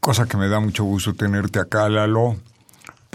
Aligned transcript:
Cosa 0.00 0.26
que 0.26 0.36
me 0.36 0.48
da 0.48 0.58
mucho 0.60 0.82
gusto 0.84 1.14
tenerte 1.14 1.58
acá, 1.60 1.88
Lalo, 1.88 2.36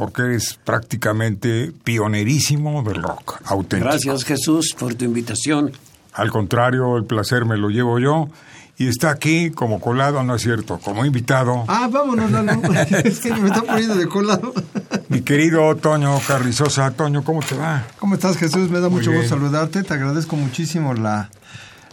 porque 0.01 0.23
eres 0.23 0.57
prácticamente 0.65 1.71
pionerísimo 1.83 2.81
del 2.81 3.03
rock 3.03 3.39
auténtico. 3.45 3.91
Gracias 3.91 4.23
Jesús 4.23 4.75
por 4.79 4.95
tu 4.95 5.05
invitación. 5.05 5.73
Al 6.13 6.31
contrario, 6.31 6.97
el 6.97 7.05
placer 7.05 7.45
me 7.45 7.55
lo 7.55 7.69
llevo 7.69 7.99
yo. 7.99 8.27
Y 8.79 8.87
está 8.87 9.11
aquí 9.11 9.51
como 9.51 9.79
colado, 9.79 10.23
no 10.23 10.33
es 10.33 10.41
cierto, 10.41 10.79
como 10.79 11.05
invitado, 11.05 11.65
Ah, 11.67 11.87
vámonos, 11.91 12.31
Lalo. 12.31 12.53
es 13.03 13.19
que 13.19 13.31
me 13.31 13.49
está 13.49 13.61
poniendo 13.61 13.93
de 13.93 14.07
colado. 14.07 14.55
mi 15.09 15.21
querido 15.21 15.75
Toño 15.75 16.19
Carrizosa. 16.27 16.89
Toño, 16.89 17.23
¿cómo 17.23 17.41
te 17.41 17.53
va? 17.55 17.85
¿Cómo 17.99 18.15
estás, 18.15 18.37
Jesús? 18.37 18.71
Me 18.71 18.79
da 18.79 18.89
Muy 18.89 18.97
mucho 19.01 19.11
bien. 19.11 19.21
gusto 19.21 19.35
saludarte. 19.37 19.83
Te 19.83 19.93
agradezco 19.93 20.35
muchísimo 20.35 20.95
la, 20.95 21.29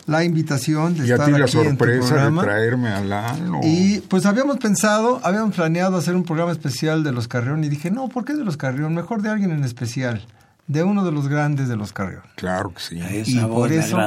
la 0.08 0.24
invitación 0.24 0.96
de 0.96 1.06
Y 1.06 1.10
a 1.10 1.14
estar 1.14 1.26
ti 1.26 1.32
la 1.32 1.44
aquí 1.44 1.58
en 1.58 1.76
tu 1.76 1.84
sorpresa 1.84 2.00
de 2.00 2.08
programa. 2.08 2.42
traerme 2.42 2.88
a 2.88 3.00
Lalo. 3.00 3.60
Y 3.62 4.00
pues 4.08 4.26
habíamos 4.26 4.56
pensado, 4.56 5.20
habíamos 5.22 5.54
planeado 5.54 5.96
hacer 5.96 6.16
un 6.16 6.24
programa 6.24 6.50
especial 6.50 7.04
de 7.04 7.12
los 7.12 7.28
Carrión 7.28 7.62
y 7.62 7.68
dije, 7.68 7.90
no, 7.90 8.08
¿por 8.08 8.24
qué 8.24 8.34
de 8.34 8.42
los 8.44 8.56
Carrión? 8.56 8.94
Mejor 8.94 9.20
de 9.22 9.28
alguien 9.28 9.50
en 9.52 9.64
especial, 9.64 10.26
de 10.66 10.82
uno 10.82 11.04
de 11.04 11.12
los 11.12 11.28
grandes 11.28 11.68
de 11.68 11.76
los 11.76 11.92
Carrión. 11.92 12.22
Claro 12.36 12.72
que 12.72 12.80
sí. 12.80 12.98
Esa 13.00 13.30
Y 13.30 13.38
voz 13.40 13.50
por 13.54 13.70
me 13.70 13.76
eso, 13.76 13.98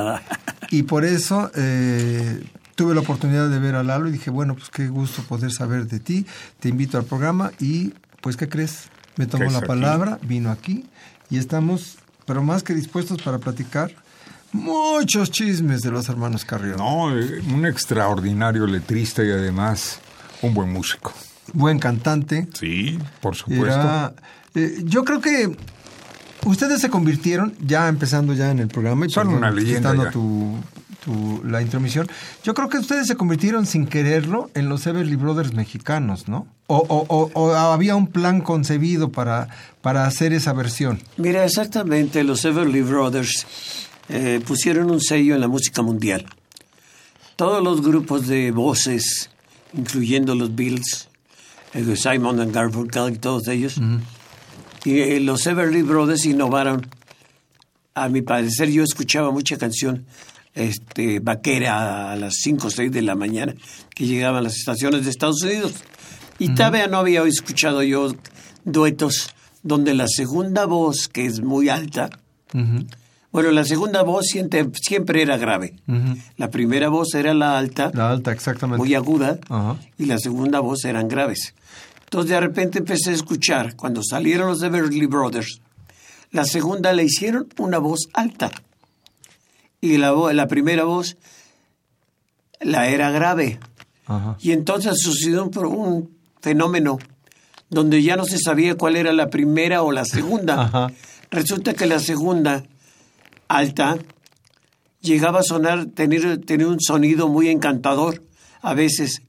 y 0.72 0.84
por 0.84 1.06
eso 1.06 1.52
eh, 1.56 2.44
tuve 2.76 2.96
la 2.96 3.02
oportunidad 3.02 3.48
de 3.50 3.60
ver 3.60 3.76
a 3.76 3.84
Lalo 3.84 4.10
y 4.10 4.12
dije, 4.12 4.32
bueno, 4.32 4.56
pues 4.56 4.70
qué 4.70 4.88
gusto 4.88 5.22
poder 5.24 5.52
saber 5.52 5.86
de 5.86 6.00
ti. 6.00 6.26
Te 6.60 6.70
invito 6.70 6.98
al 6.98 7.04
programa 7.06 7.52
y, 7.60 7.94
pues, 8.22 8.38
¿qué 8.38 8.50
crees? 8.50 8.86
Me 9.18 9.28
tomó 9.28 9.46
¿Qué 9.46 9.52
la 9.52 9.58
aquí? 9.60 9.68
palabra, 9.68 10.18
vino 10.24 10.50
aquí 10.50 10.86
y 11.30 11.38
estamos, 11.38 11.98
pero 12.26 12.42
más 12.42 12.64
que 12.64 12.74
dispuestos 12.74 13.22
para 13.22 13.38
platicar 13.38 13.92
muchos 14.54 15.32
chismes 15.32 15.82
de 15.82 15.92
los 15.92 16.08
hermanos 16.10 16.46
Carrión. 16.46 16.78
No, 16.78 17.18
eh, 17.18 17.42
un 17.54 17.66
extraordinario 17.66 18.66
letrista 18.68 19.24
y 19.24 19.30
además 19.32 20.00
un 20.42 20.54
buen 20.54 20.72
músico. 20.72 21.14
Buen 21.54 21.80
cantante. 21.80 22.48
Sí, 22.54 22.98
por 23.22 23.36
supuesto. 23.36 23.66
Era, 23.66 24.14
eh, 24.56 24.78
yo 24.86 25.04
creo 25.04 25.20
que 25.22 25.56
ustedes 26.46 26.80
se 26.82 26.90
convirtieron, 26.90 27.54
ya 27.66 27.88
empezando 27.88 28.34
ya 28.34 28.52
en 28.52 28.60
el 28.60 28.68
programa, 28.68 29.06
y 29.06 29.10
Son 29.10 29.24
perdón, 29.28 29.38
una 29.38 29.52
leyenda 29.52 29.92
quitando 29.92 30.04
ya. 30.06 30.12
Tu, 30.12 30.56
tu- 31.04 31.42
la 31.46 31.62
intromisión, 31.62 32.08
yo 32.44 32.54
creo 32.54 32.70
que 32.70 32.78
ustedes 32.78 33.08
se 33.08 33.16
convirtieron 33.16 33.66
sin 33.66 33.88
quererlo 33.88 34.50
en 34.54 34.70
los 34.70 34.86
Everly 34.88 35.16
Brothers 35.16 35.54
mexicanos, 35.54 36.28
¿no? 36.28 36.48
O, 36.68 36.78
o- 36.78 37.06
o- 37.10 37.32
o 37.34 37.54
había 37.56 37.96
un 37.96 38.08
plan 38.08 38.40
concebido 38.42 39.12
para, 39.12 39.50
para 39.82 40.06
hacer 40.06 40.32
esa 40.32 40.54
versión. 40.54 41.02
Mira, 41.18 41.44
exactamente, 41.44 42.24
los 42.24 42.46
Everly 42.46 42.82
Brothers 42.82 43.46
eh, 44.14 44.42
pusieron 44.46 44.92
un 44.92 45.00
sello 45.00 45.36
en 45.36 45.42
la 45.42 45.48
música 45.48 45.82
mundial. 45.82 46.26
Todos 47.38 47.64
los 47.64 47.82
grupos 47.82 48.28
de 48.28 48.52
voces, 48.52 49.30
incluyendo 49.74 50.36
los 50.36 50.54
Beatles, 50.54 51.08
eh, 51.74 51.96
Simon 51.96 52.42
and 52.42 52.54
Garfunkel 52.54 53.14
y 53.14 53.18
todos 53.18 53.48
ellos, 53.48 53.80
y 54.84 55.00
eh, 55.00 55.20
los 55.22 55.48
Everly 55.48 55.82
Brothers 55.82 56.26
innovaron. 56.26 56.86
A 57.94 58.10
mi 58.10 58.22
parecer, 58.22 58.70
yo 58.70 58.84
escuchaba 58.84 59.32
mucha 59.32 59.58
canción 59.58 60.06
este, 60.56 61.20
vaquera 61.20 62.12
a 62.12 62.16
las 62.18 62.36
5 62.42 62.68
o 62.68 62.70
6 62.70 62.92
de 62.92 63.02
la 63.02 63.16
mañana 63.16 63.54
que 63.96 64.06
llegaban 64.06 64.40
a 64.40 64.42
las 64.42 64.58
estaciones 64.58 65.06
de 65.06 65.10
Estados 65.10 65.42
Unidos. 65.44 65.74
Y 66.38 66.54
todavía 66.54 66.88
no 66.88 66.98
había 66.98 67.24
escuchado 67.24 67.82
yo 67.84 68.14
duetos 68.66 69.30
donde 69.64 69.94
la 69.94 70.08
segunda 70.08 70.66
voz, 70.66 71.08
que 71.08 71.26
es 71.26 71.42
muy 71.42 71.70
alta, 71.70 72.10
bueno, 73.32 73.52
la 73.52 73.64
segunda 73.64 74.04
voz 74.04 74.26
siempre, 74.28 74.68
siempre 74.82 75.22
era 75.22 75.38
grave. 75.38 75.76
La 76.38 76.50
primera 76.50 76.90
voz 76.90 77.14
era 77.16 77.34
la 77.34 77.58
alta, 77.58 77.92
La 77.94 78.10
alta, 78.12 78.32
exactamente. 78.32 78.78
muy 78.84 78.94
aguda, 78.96 79.40
Ajá. 79.50 79.78
y 79.98 80.06
la 80.06 80.18
segunda 80.18 80.60
voz 80.60 80.84
eran 80.86 81.08
graves. 81.08 81.54
Entonces 82.04 82.32
de 82.32 82.40
repente 82.42 82.80
empecé 82.80 83.12
a 83.12 83.14
escuchar, 83.14 83.76
cuando 83.78 84.02
salieron 84.04 84.50
los 84.50 84.62
Everly 84.62 85.06
Brothers, 85.06 85.62
la 86.32 86.44
segunda 86.46 86.92
le 86.94 87.04
hicieron 87.06 87.48
una 87.58 87.78
voz 87.78 88.10
alta. 88.14 88.52
Y 89.80 89.98
la, 89.98 90.12
la 90.34 90.48
primera 90.48 90.84
voz 90.84 91.18
la 92.60 92.88
era 92.90 93.12
grave. 93.12 93.60
Ajá. 94.06 94.38
Y 94.42 94.52
entonces 94.52 94.98
sucedió 95.02 95.46
un, 95.46 95.66
un 95.66 96.18
fenómeno 96.42 97.00
donde 97.70 98.04
ya 98.04 98.18
no 98.18 98.26
se 98.26 98.38
sabía 98.38 98.76
cuál 98.76 98.98
era 98.98 99.14
la 99.14 99.30
primera 99.30 99.82
o 99.82 99.92
la 99.94 100.04
segunda. 100.06 100.92
Resulta 101.32 101.74
que 101.74 101.86
la 101.86 102.00
segunda, 102.00 102.64
alta, 103.58 103.98
llegaba 105.02 105.40
a 105.40 105.44
sonar, 105.44 105.88
tener, 105.88 106.40
tener 106.40 106.68
un 106.68 106.80
sonido 106.80 107.28
muy 107.28 107.50
encantador 107.50 108.24
a 108.62 108.74
veces. 108.74 109.22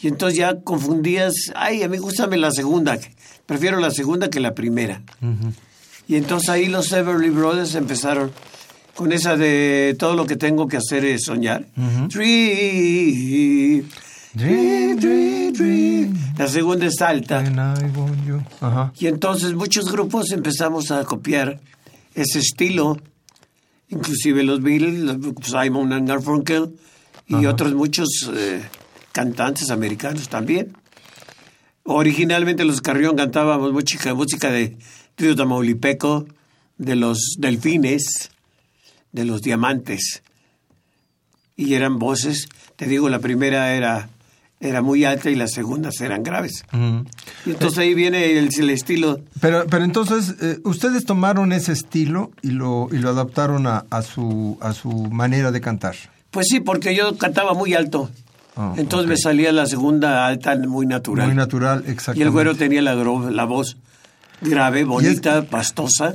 Y 0.00 0.08
entonces 0.08 0.38
ya 0.38 0.60
confundías, 0.60 1.34
ay, 1.54 1.82
a 1.82 1.88
mí 1.88 1.98
gustame 1.98 2.36
la 2.36 2.50
segunda, 2.50 2.98
prefiero 3.46 3.78
la 3.78 3.90
segunda 3.90 4.28
que 4.28 4.40
la 4.40 4.54
primera. 4.54 5.02
Y 6.06 6.16
entonces 6.16 6.48
ahí 6.50 6.66
los 6.66 6.92
Everly 6.92 7.30
Brothers 7.30 7.74
empezaron 7.74 8.32
con 8.94 9.12
esa 9.12 9.36
de 9.36 9.96
todo 9.98 10.14
lo 10.14 10.26
que 10.26 10.36
tengo 10.36 10.68
que 10.68 10.76
hacer 10.76 11.04
es 11.04 11.24
soñar. 11.24 11.66
Dream, 12.08 13.88
dream, 14.34 14.96
dream, 14.96 15.52
dream. 15.52 16.14
La 16.36 16.48
segunda 16.48 16.86
es 16.86 17.00
alta. 17.00 17.42
You. 18.26 18.42
Ajá. 18.60 18.92
Y 18.98 19.06
entonces 19.06 19.54
muchos 19.54 19.90
grupos 19.90 20.32
empezamos 20.32 20.90
a 20.90 21.04
copiar 21.04 21.60
ese 22.14 22.40
estilo, 22.40 22.98
inclusive 23.94 24.42
los 24.42 24.60
Beatles, 24.62 25.00
los 25.00 25.16
Simon 25.42 25.92
and 25.92 26.08
Garfunkel 26.08 26.74
y 27.26 27.46
otros 27.46 27.74
muchos 27.74 28.08
eh, 28.34 28.62
cantantes 29.12 29.70
americanos 29.70 30.28
también. 30.28 30.76
Originalmente 31.84 32.64
los 32.64 32.80
Carrión 32.80 33.16
cantábamos 33.16 33.72
música, 33.72 34.14
música 34.14 34.50
de 34.50 34.76
Trio 35.14 35.36
Tamaulipeco, 35.36 36.26
de 36.78 36.96
los 36.96 37.36
Delfines, 37.38 38.30
de 39.12 39.24
los 39.24 39.42
Diamantes. 39.42 40.22
Y 41.56 41.74
eran 41.74 41.98
voces, 41.98 42.48
te 42.76 42.86
digo, 42.86 43.08
la 43.08 43.20
primera 43.20 43.74
era, 43.74 44.08
era 44.68 44.82
muy 44.82 45.04
alta 45.04 45.30
y 45.30 45.34
las 45.34 45.52
segundas 45.52 46.00
eran 46.00 46.22
graves. 46.22 46.64
Y 47.46 47.50
entonces 47.50 47.78
ahí 47.78 47.94
viene 47.94 48.38
el, 48.38 48.48
el 48.58 48.70
estilo. 48.70 49.20
Pero, 49.40 49.64
pero 49.68 49.84
entonces, 49.84 50.34
eh, 50.40 50.58
ustedes 50.64 51.04
tomaron 51.04 51.52
ese 51.52 51.72
estilo 51.72 52.30
y 52.42 52.50
lo, 52.50 52.88
y 52.92 52.96
lo 52.98 53.10
adaptaron 53.10 53.66
a, 53.66 53.84
a, 53.90 54.02
su, 54.02 54.58
a 54.60 54.72
su 54.72 54.90
manera 54.90 55.50
de 55.52 55.60
cantar. 55.60 55.94
Pues 56.30 56.46
sí, 56.48 56.60
porque 56.60 56.94
yo 56.94 57.16
cantaba 57.16 57.54
muy 57.54 57.74
alto. 57.74 58.10
Ah, 58.56 58.72
entonces 58.76 59.08
me 59.08 59.16
salía 59.16 59.50
la 59.52 59.66
segunda 59.66 60.26
alta 60.26 60.56
muy 60.56 60.86
natural. 60.86 61.26
Muy 61.26 61.34
natural, 61.36 61.84
y 61.86 61.90
exactamente. 61.90 62.22
el 62.24 62.30
güero 62.30 62.54
tenía 62.54 62.82
la, 62.82 62.94
gro- 62.94 63.30
la 63.30 63.44
voz 63.44 63.76
grave, 64.40 64.84
bonita, 64.84 65.42
pastosa. 65.42 66.14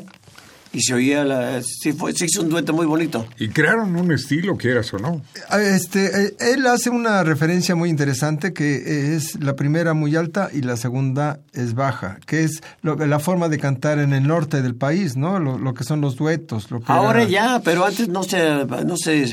Y 0.71 0.81
se 0.81 0.93
oía, 0.93 1.23
la, 1.25 1.61
sí, 1.63 1.93
fue, 1.93 2.13
se 2.13 2.25
hizo 2.25 2.41
un 2.43 2.49
dueto 2.49 2.73
muy 2.73 2.85
bonito. 2.85 3.25
Y 3.39 3.49
crearon 3.49 3.95
un 3.95 4.11
estilo, 4.11 4.55
quieras 4.55 4.93
o 4.93 4.99
no. 4.99 5.21
Este, 5.59 6.25
eh, 6.27 6.35
él 6.53 6.65
hace 6.67 6.89
una 6.91 7.23
referencia 7.23 7.75
muy 7.75 7.89
interesante 7.89 8.53
que 8.53 9.15
es 9.15 9.39
la 9.41 9.55
primera 9.55 9.93
muy 9.93 10.15
alta 10.15 10.49
y 10.53 10.61
la 10.61 10.77
segunda 10.77 11.39
es 11.53 11.73
baja, 11.73 12.19
que 12.25 12.43
es 12.43 12.61
lo, 12.83 12.95
la 12.95 13.19
forma 13.19 13.49
de 13.49 13.57
cantar 13.57 13.97
en 13.99 14.13
el 14.13 14.27
norte 14.27 14.61
del 14.61 14.75
país, 14.75 15.15
¿no? 15.17 15.39
Lo, 15.39 15.57
lo 15.57 15.73
que 15.73 15.83
son 15.83 16.01
los 16.01 16.15
duetos. 16.17 16.69
Lo 16.69 16.79
que 16.81 16.91
Ahora 16.91 17.21
era- 17.23 17.31
ya, 17.31 17.61
pero 17.63 17.85
antes 17.85 18.07
no 18.07 18.23
se, 18.23 18.37
no 18.85 18.95
se, 18.97 19.25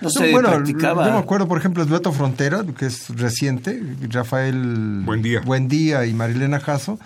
no 0.00 0.08
No, 0.08 0.10
se 0.10 0.32
bueno, 0.32 0.48
practicaba. 0.48 1.06
yo 1.06 1.12
me 1.12 1.18
acuerdo, 1.18 1.46
por 1.46 1.58
ejemplo, 1.58 1.82
el 1.84 1.88
dueto 1.88 2.10
Frontera, 2.12 2.64
que 2.76 2.86
es 2.86 3.10
reciente, 3.10 3.80
Rafael 4.08 5.02
Buendía. 5.04 5.40
Buendía 5.42 6.04
y 6.06 6.14
Marilena 6.14 6.58
Jasso. 6.58 6.98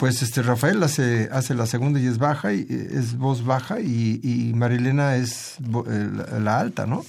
Pues 0.00 0.22
este 0.22 0.40
Rafael 0.42 0.82
hace, 0.82 1.28
hace 1.30 1.54
la 1.54 1.66
segunda 1.66 2.00
y 2.00 2.06
es 2.06 2.16
baja, 2.18 2.52
y 2.54 2.66
es 2.70 3.16
voz 3.18 3.44
baja, 3.44 3.80
y, 3.80 4.18
y 4.22 4.52
Marilena 4.54 5.14
es 5.16 5.56
vo- 5.60 5.84
eh, 5.88 6.40
la, 6.40 6.58
alta, 6.58 6.86
¿no? 6.86 7.04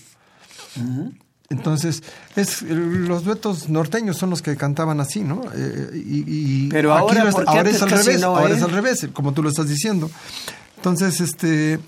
Entonces, 1.49 2.01
es 2.35 2.61
los 2.61 3.23
duetos 3.25 3.67
norteños 3.69 4.17
son 4.17 4.29
los 4.29 4.41
que 4.41 4.55
cantaban 4.55 4.99
así, 5.01 5.21
¿no? 5.21 5.41
Eh, 5.53 5.91
y, 5.93 6.65
y 6.65 6.69
Pero 6.69 6.93
aquí 6.93 7.01
ahora, 7.17 7.29
es- 7.29 7.35
¿por 7.35 7.43
qué 7.43 7.49
ahora 7.49 7.59
antes 7.61 7.75
es 7.75 7.81
al 7.81 7.89
revés, 7.89 8.21
no, 8.21 8.27
ahora 8.37 8.53
eh? 8.53 8.57
es 8.57 8.63
al 8.63 8.71
revés, 8.71 9.07
como 9.13 9.33
tú 9.33 9.43
lo 9.43 9.49
estás 9.49 9.67
diciendo. 9.67 10.09
Entonces, 10.77 11.19
este, 11.19 11.79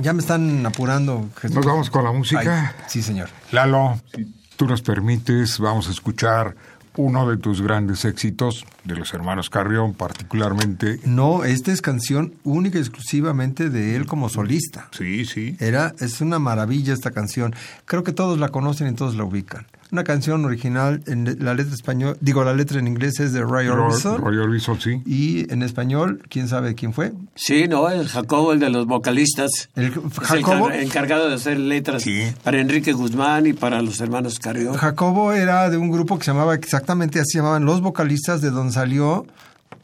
ya 0.00 0.12
me 0.12 0.20
están 0.20 0.64
apurando. 0.66 1.28
Jesús. 1.40 1.56
Nos 1.56 1.64
vamos 1.66 1.90
con 1.90 2.04
la 2.04 2.12
música. 2.12 2.74
Ay, 2.78 2.84
sí, 2.88 3.02
señor. 3.02 3.30
Lalo, 3.52 4.00
si 4.14 4.24
tú 4.56 4.66
nos 4.66 4.82
permites, 4.82 5.58
vamos 5.58 5.88
a 5.88 5.90
escuchar 5.90 6.54
uno 6.98 7.30
de 7.30 7.36
tus 7.36 7.62
grandes 7.62 8.04
éxitos 8.04 8.66
de 8.84 8.96
los 8.96 9.14
hermanos 9.14 9.50
Carrión, 9.50 9.94
particularmente. 9.94 10.98
No, 11.04 11.44
esta 11.44 11.72
es 11.72 11.80
canción 11.80 12.34
única 12.42 12.78
y 12.78 12.80
exclusivamente 12.80 13.70
de 13.70 13.94
él 13.94 14.06
como 14.06 14.28
solista. 14.28 14.88
Sí, 14.90 15.24
sí. 15.24 15.56
Era, 15.60 15.94
es 16.00 16.20
una 16.20 16.40
maravilla 16.40 16.92
esta 16.92 17.12
canción. 17.12 17.54
Creo 17.84 18.02
que 18.02 18.12
todos 18.12 18.38
la 18.38 18.48
conocen 18.48 18.88
y 18.88 18.94
todos 18.94 19.14
la 19.14 19.22
ubican. 19.22 19.66
Una 19.90 20.04
canción 20.04 20.44
original, 20.44 21.02
en 21.06 21.38
la 21.42 21.54
letra 21.54 21.74
español, 21.74 22.18
digo, 22.20 22.44
la 22.44 22.52
letra 22.52 22.78
en 22.78 22.86
inglés 22.86 23.20
es 23.20 23.32
de 23.32 23.40
Roy 23.40 23.68
Orbison. 23.68 24.20
Roy 24.20 24.36
Orbison, 24.36 24.78
sí. 24.78 25.00
Y 25.06 25.50
en 25.50 25.62
español, 25.62 26.20
¿quién 26.28 26.46
sabe 26.46 26.74
quién 26.74 26.92
fue? 26.92 27.12
Sí, 27.34 27.68
no, 27.68 27.88
el 27.88 28.06
Jacobo, 28.06 28.52
el 28.52 28.60
de 28.60 28.68
los 28.68 28.86
vocalistas. 28.86 29.50
El 29.74 29.86
Es 29.86 29.92
el 29.96 30.02
Jacobo. 30.42 30.66
car- 30.68 30.76
encargado 30.80 31.28
de 31.30 31.34
hacer 31.36 31.58
letras 31.58 32.02
Sí. 32.02 32.20
para 32.44 32.60
Enrique 32.60 32.92
Guzmán 32.92 33.46
y 33.46 33.54
para 33.54 33.80
los 33.80 33.98
hermanos 34.00 34.38
Carrión. 34.38 34.74
Jacobo 34.74 35.32
era 35.32 35.70
de 35.70 35.78
un 35.78 35.90
grupo 35.90 36.18
que 36.18 36.24
se 36.26 36.32
llamaba 36.32 36.54
exactamente 36.54 37.18
así, 37.20 37.32
se 37.32 37.38
llamaban 37.38 37.64
Los 37.64 37.80
Vocalistas, 37.80 38.42
de 38.42 38.50
donde 38.50 38.74
salió 38.74 39.26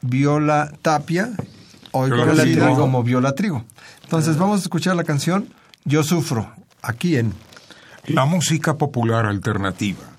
Viola 0.03 0.71
Tapia, 0.83 1.31
hoy 1.93 2.11
conocida 2.11 2.69
como 2.75 3.03
Viola 3.03 3.35
Trigo. 3.35 3.65
Entonces 4.03 4.37
vamos 4.37 4.61
a 4.61 4.63
escuchar 4.65 4.97
la 4.97 5.05
canción 5.05 5.49
Yo 5.87 6.03
Sufro, 6.03 6.51
aquí 6.83 7.17
en 7.17 7.33
La 8.07 8.27
música 8.27 8.77
popular 8.77 9.25
alternativa. 9.25 10.14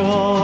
Sí 0.00 0.39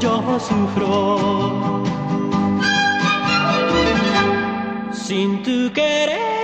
yo 0.00 0.38
sufro. 0.40 1.82
Sin 4.92 5.42
tu 5.42 5.72
querer 5.72 6.35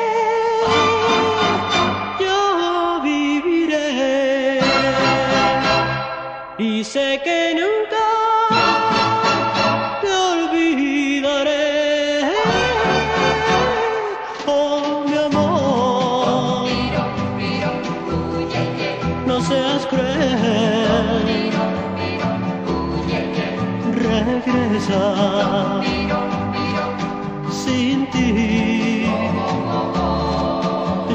sin 27.50 28.10
ti 28.10 29.06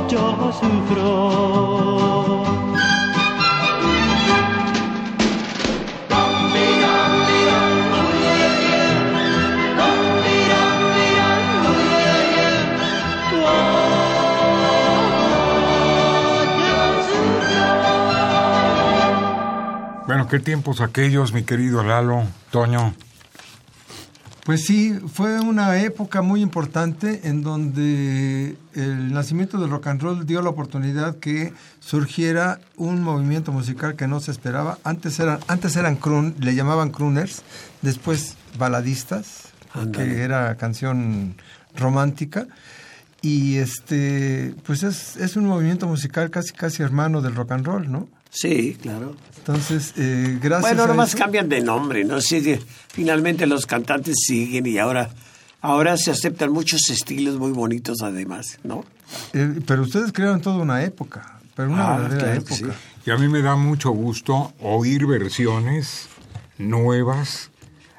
yo 0.09 0.51
sufro. 0.53 2.43
Bueno, 20.05 20.27
qué 20.29 20.39
tiempos 20.39 20.79
aquellos, 20.79 21.33
mi 21.33 21.43
querido 21.43 21.83
Lalo, 21.83 22.23
Toño. 22.49 22.93
Pues 24.47 24.63
sí, 24.63 24.97
fue 25.13 25.41
una 25.41 25.81
época 25.81 26.21
muy 26.21 26.41
importante 26.41 27.27
en 27.27 27.43
donde 27.43 28.55
el 28.75 29.11
nacimiento 29.11 29.57
del 29.57 29.69
rock 29.69 29.87
and 29.87 30.01
roll 30.01 30.25
dio 30.25 30.41
la 30.41 30.49
oportunidad 30.49 31.17
que 31.17 31.51
surgiera 31.81 32.61
un 32.77 33.03
movimiento 33.03 33.51
musical 33.51 33.97
que 33.97 34.07
no 34.07 34.21
se 34.21 34.31
esperaba. 34.31 34.77
Antes 34.85 35.19
eran, 35.19 35.39
antes 35.49 35.75
eran 35.75 35.97
croon, 35.97 36.33
le 36.39 36.55
llamaban 36.55 36.91
crooners, 36.91 37.43
después 37.81 38.37
baladistas, 38.57 39.49
que 39.91 40.21
era 40.21 40.55
canción 40.55 41.35
romántica. 41.75 42.47
Y 43.21 43.57
este, 43.57 44.55
pues 44.65 44.83
es, 44.83 45.17
es 45.17 45.35
un 45.35 45.45
movimiento 45.45 45.89
musical 45.89 46.29
casi 46.29 46.53
casi 46.53 46.83
hermano 46.83 47.21
del 47.21 47.35
rock 47.35 47.51
and 47.51 47.65
roll, 47.65 47.91
¿no? 47.91 48.07
Sí, 48.39 48.77
claro. 48.81 49.15
Entonces, 49.37 49.93
eh, 49.97 50.37
gracias 50.41 50.61
Bueno, 50.61 50.83
a 50.83 50.87
nomás 50.87 51.09
eso- 51.09 51.17
cambian 51.17 51.47
de 51.49 51.61
nombre, 51.61 52.03
¿no? 52.03 52.19
Sigue, 52.21 52.59
finalmente 52.89 53.47
los 53.47 53.65
cantantes 53.65 54.15
siguen 54.25 54.67
y 54.67 54.77
ahora, 54.77 55.09
ahora 55.61 55.95
se 55.97 56.11
aceptan 56.11 56.51
muchos 56.51 56.81
estilos 56.89 57.37
muy 57.39 57.51
bonitos 57.51 58.01
además, 58.01 58.59
¿no? 58.63 58.83
eh, 59.33 59.59
pero 59.65 59.83
ustedes 59.83 60.11
crearon 60.11 60.41
toda 60.41 60.57
una 60.57 60.83
época, 60.83 61.39
pero 61.55 61.69
una 61.71 61.93
Ah, 61.95 61.97
verdadera 61.99 62.23
claro 62.25 62.41
época. 62.41 62.55
sí. 62.55 62.65
Y 63.05 63.11
a 63.11 63.17
mí 63.17 63.29
me 63.29 63.41
da 63.41 63.55
mucho 63.55 63.91
gusto 63.91 64.53
oír 64.61 65.05
versiones 65.07 66.07
nuevas, 66.57 67.49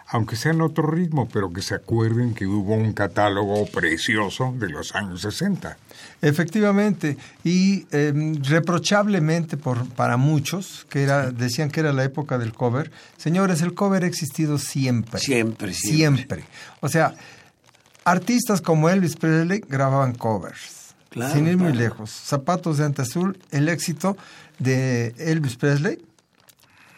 aunque 0.09 0.37
sea 0.37 0.52
en 0.52 0.61
otro 0.61 0.87
ritmo, 0.87 1.28
pero 1.33 1.52
que 1.52 1.62
se 1.62 1.75
acuerden 1.75 2.35
que 2.35 2.47
hubo 2.47 2.75
un 2.75 2.92
catálogo 2.92 3.66
precioso 3.66 4.54
de 4.59 4.68
los 4.68 4.95
años 4.95 5.23
60. 5.23 5.78
Efectivamente, 6.20 7.16
y 7.44 7.87
eh, 7.92 8.12
reprochablemente 8.42 9.56
por, 9.56 9.88
para 9.90 10.16
muchos, 10.16 10.84
que 10.90 11.02
era, 11.04 11.30
decían 11.30 11.70
que 11.70 11.80
era 11.80 11.92
la 11.92 12.02
época 12.02 12.38
del 12.38 12.52
cover, 12.52 12.90
señores, 13.16 13.62
el 13.62 13.75
cover 13.75 14.02
ha 14.02 14.06
existido 14.06 14.58
siempre. 14.58 15.20
Siempre, 15.20 15.72
siempre. 15.72 16.42
Siempre. 16.42 16.44
O 16.80 16.88
sea, 16.88 17.14
artistas 18.04 18.60
como 18.60 18.88
Elvis 18.88 19.16
Presley 19.16 19.60
grababan 19.68 20.14
covers. 20.14 20.94
Claro, 21.10 21.34
sin 21.34 21.46
ir 21.46 21.56
muy 21.56 21.72
lejos. 21.72 22.10
Zapatos 22.10 22.78
de 22.78 22.84
Ante 22.84 23.02
Azul, 23.02 23.38
el 23.50 23.68
éxito 23.68 24.16
de 24.58 25.14
Elvis 25.18 25.56
Presley, 25.56 25.98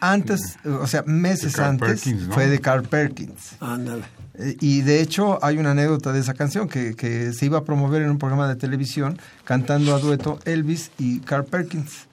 antes, 0.01 0.57
o 0.65 0.87
sea, 0.87 1.03
meses 1.03 1.59
antes, 1.59 2.03
Perkins, 2.03 2.29
¿no? 2.29 2.35
fue 2.35 2.49
de 2.49 2.59
Carl 2.59 2.83
Perkins. 2.89 3.57
Ándale. 3.61 4.05
Eh, 4.41 4.57
Y 4.61 4.81
de 4.83 5.01
hecho 5.01 5.39
hay 5.45 5.59
una 5.59 5.73
anécdota 5.73 6.13
de 6.13 6.21
esa 6.21 6.35
canción 6.35 6.69
que, 6.69 6.95
que 6.95 7.33
se 7.33 7.47
iba 7.47 7.59
a 7.59 7.65
promover 7.65 8.03
en 8.03 8.11
un 8.11 8.19
programa 8.19 8.49
de 8.49 8.57
televisión 8.57 9.19
cantando 9.45 9.95
a 9.95 9.99
dueto 10.01 10.39
Elvis 10.45 10.91
y 10.99 11.21
Carl 11.21 11.45
Perkins. 11.45 12.07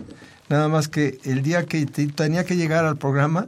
Nada 0.50 0.68
más 0.70 0.88
que 0.88 1.20
el 1.24 1.42
día 1.44 1.66
que 1.66 1.86
te- 1.86 2.08
tenía 2.08 2.44
que 2.46 2.56
llegar 2.56 2.86
al 2.86 2.98
programa 2.98 3.48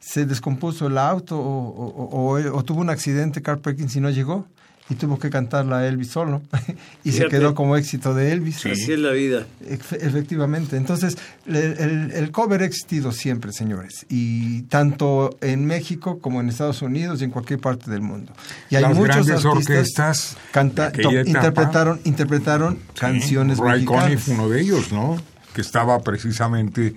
se 0.00 0.24
descompuso 0.26 0.86
el 0.86 0.96
auto 0.98 1.38
o- 1.38 2.40
o 2.56 2.64
tuvo 2.64 2.80
un 2.80 2.90
accidente 2.90 3.42
Carl 3.42 3.60
Perkins 3.60 3.94
y 3.96 4.00
no 4.00 4.10
llegó 4.10 4.46
y 4.90 4.96
tuvo 4.96 5.18
que 5.18 5.30
cantarla 5.30 5.78
a 5.78 5.86
Elvis 5.86 6.10
solo 6.10 6.42
y 7.04 7.12
se 7.12 7.26
quedó 7.28 7.54
como 7.54 7.76
éxito 7.76 8.12
de 8.12 8.32
Elvis. 8.32 8.66
Así 8.66 8.92
es 8.92 8.98
la 8.98 9.12
vida. 9.12 9.46
Efe- 9.64 9.98
Efectivamente. 10.00 10.76
Entonces, 10.76 11.16
el, 11.46 11.56
el- 11.56 12.10
el 12.12 12.30
cover 12.32 12.62
ha 12.62 12.64
existido 12.66 13.12
siempre, 13.12 13.52
señores. 13.52 14.04
Y 14.08 14.62
tanto 14.62 15.36
en 15.40 15.64
México 15.64 16.18
como 16.18 16.40
en 16.40 16.48
Estados 16.48 16.82
Unidos 16.82 17.20
y 17.20 17.24
en 17.24 17.30
cualquier 17.30 17.60
parte 17.60 17.90
del 17.90 18.02
mundo. 18.02 18.32
Y 18.68 18.76
hay 18.76 18.82
Las 18.82 18.94
muchos 18.96 19.26
grandes 19.26 19.44
artistas 19.46 19.56
orquestas 19.56 20.36
canta- 20.52 20.90
de 20.90 21.02
aquella 21.02 21.08
to- 21.24 21.30
etapa. 21.30 21.38
interpretaron, 21.38 22.00
interpretaron 22.04 22.78
canciones 22.98 23.58
Ray 23.58 23.84
Conniff, 23.84 24.10
mexicanas. 24.10 24.28
uno 24.40 24.48
de 24.48 24.60
ellos, 24.60 24.92
¿no? 24.92 25.16
Que 25.54 25.60
estaba 25.60 26.00
precisamente 26.02 26.94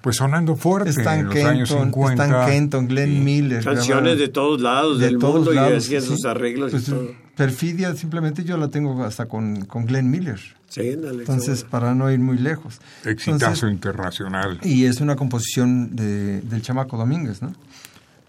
pues 0.00 0.16
sonando 0.16 0.54
fuerte 0.54 0.90
Stan 0.90 1.18
en 1.20 1.26
los 1.26 1.36
años 1.44 1.68
Kenton, 1.68 1.86
50. 1.92 2.24
Stan 2.24 2.46
Kenton, 2.50 2.86
Glenn 2.88 3.24
Miller. 3.24 3.64
Canciones 3.64 3.88
grabaron- 4.14 4.18
de 4.18 4.28
todos 4.28 4.60
lados 4.60 4.98
de 5.00 5.06
del 5.06 5.18
todos 5.18 5.34
mundo 5.46 5.52
lados, 5.52 5.72
y 5.72 5.76
hacían 5.96 6.02
sí. 6.02 6.08
sus 6.08 6.24
arreglos 6.24 6.70
Pues, 6.70 6.86
y 6.88 6.90
todo. 6.92 7.12
Perfidia, 7.38 7.94
simplemente 7.94 8.44
yo 8.44 8.56
la 8.58 8.68
tengo 8.68 9.02
hasta 9.04 9.26
con, 9.26 9.64
con 9.64 9.86
Glenn 9.86 10.10
Miller. 10.10 10.38
Sí, 10.68 10.90
ándale, 10.90 11.20
Entonces, 11.20 11.64
para 11.64 11.94
no 11.94 12.10
ir 12.12 12.18
muy 12.18 12.36
lejos. 12.36 12.78
Exitazo 13.06 13.30
Entonces, 13.46 13.70
internacional. 13.70 14.58
Y 14.62 14.84
es 14.84 15.00
una 15.00 15.16
composición 15.16 15.96
de, 15.96 16.42
del 16.42 16.60
Chamaco 16.60 16.98
Domínguez, 16.98 17.40
¿no? 17.40 17.54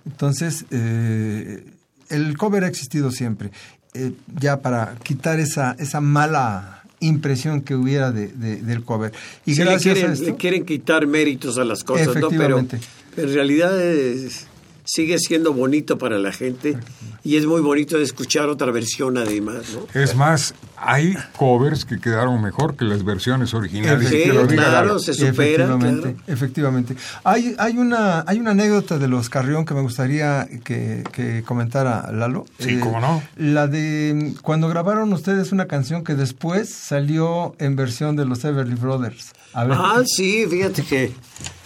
Entonces, 0.05 0.65
eh, 0.71 1.65
el 2.09 2.37
cover 2.37 2.63
ha 2.63 2.67
existido 2.67 3.11
siempre. 3.11 3.51
Eh, 3.93 4.13
ya 4.39 4.61
para 4.61 4.95
quitar 5.03 5.39
esa, 5.39 5.75
esa 5.79 5.99
mala 5.99 6.83
impresión 7.01 7.61
que 7.61 7.75
hubiera 7.75 8.11
de, 8.11 8.27
de- 8.27 8.57
del 8.61 8.83
cover. 8.83 9.11
Y 9.45 9.53
Sí, 9.55 9.59
le 9.59 9.65
gracias 9.71 9.93
quieren, 9.95 10.11
a 10.11 10.13
esto, 10.13 10.25
le 10.27 10.35
quieren 10.35 10.65
quitar 10.65 11.07
méritos 11.07 11.57
a 11.57 11.63
las 11.65 11.83
cosas, 11.83 12.07
¿no? 12.07 12.13
Pero 12.13 12.27
Efectivamente. 12.27 12.79
en 13.17 13.33
realidad 13.33 13.79
es- 13.81 14.45
sigue 14.89 15.19
siendo 15.19 15.53
bonito 15.53 15.99
para 15.99 16.17
la 16.17 16.31
gente 16.31 16.75
y 17.23 17.37
es 17.37 17.45
muy 17.45 17.61
bonito 17.61 17.97
de 17.97 18.03
escuchar 18.03 18.49
otra 18.49 18.71
versión 18.71 19.19
además, 19.19 19.75
¿no? 19.75 20.01
Es 20.01 20.15
más, 20.15 20.55
hay 20.77 21.15
covers 21.37 21.85
que 21.85 21.99
quedaron 21.99 22.41
mejor 22.41 22.75
que 22.75 22.85
las 22.85 23.03
versiones 23.03 23.53
originales. 23.53 24.09
Sí, 24.09 24.15
y 24.15 24.23
que 24.23 24.33
lo 24.33 24.47
diga 24.47 24.63
claro, 24.63 24.97
se 24.97 25.13
supera, 25.13 25.65
efectivamente, 25.65 26.13
claro. 26.13 26.17
efectivamente. 26.25 26.95
Hay, 27.23 27.55
hay, 27.59 27.77
una, 27.77 28.23
hay 28.25 28.39
una 28.39 28.51
anécdota 28.51 28.97
de 28.97 29.07
los 29.07 29.29
Carrión 29.29 29.63
que 29.63 29.75
me 29.75 29.81
gustaría 29.81 30.47
que, 30.63 31.03
que 31.11 31.43
comentara 31.43 32.11
Lalo. 32.11 32.45
Eh, 32.57 32.63
Sí, 32.63 32.79
cómo 32.79 32.99
no. 32.99 33.21
La 33.37 33.67
de 33.67 34.33
cuando 34.41 34.69
grabaron 34.69 35.13
ustedes 35.13 35.51
una 35.51 35.67
canción 35.67 36.03
que 36.03 36.15
después 36.15 36.69
salió 36.69 37.55
en 37.59 37.75
versión 37.75 38.15
de 38.15 38.25
los 38.25 38.43
Everly 38.43 38.73
Brothers. 38.75 39.33
A 39.53 39.63
ver, 39.65 39.77
Ah, 39.79 40.01
sí, 40.05 40.45
fíjate 40.49 40.83
que 40.83 41.11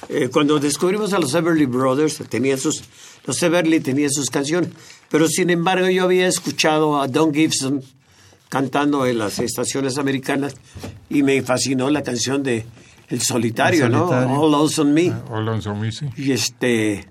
eh, 0.10 0.30
cuando 0.32 0.60
descubrimos 0.60 1.14
a 1.14 1.20
los 1.20 1.34
Everly 1.34 1.66
Brothers, 1.66 2.22
tenían 2.30 2.58
sus, 2.58 2.84
los 3.26 3.42
Everly 3.42 3.80
tenían 3.80 4.12
sus 4.12 4.30
canciones, 4.30 4.70
pero 5.10 5.28
sin 5.28 5.50
embargo 5.50 5.90
yo 5.90 6.04
había 6.04 6.28
escuchado 6.28 7.02
a 7.02 7.08
Don 7.08 7.34
Gibson 7.34 7.82
cantando 8.50 9.06
en 9.06 9.18
las 9.18 9.40
estaciones 9.40 9.98
americanas 9.98 10.56
y 11.10 11.24
me 11.24 11.42
fascinó 11.42 11.90
la 11.90 12.04
canción 12.04 12.44
de 12.44 12.66
El 13.10 13.22
Solitario, 13.22 13.86
El 13.86 13.92
Solitario. 13.94 14.28
¿no? 14.28 14.42
All 14.42 14.64
Else 14.64 14.82
on 14.82 14.94
Me. 14.94 15.12
Hola, 15.30 15.60
Somisi. 15.62 16.06
Y 16.18 16.32
este, 16.32 17.08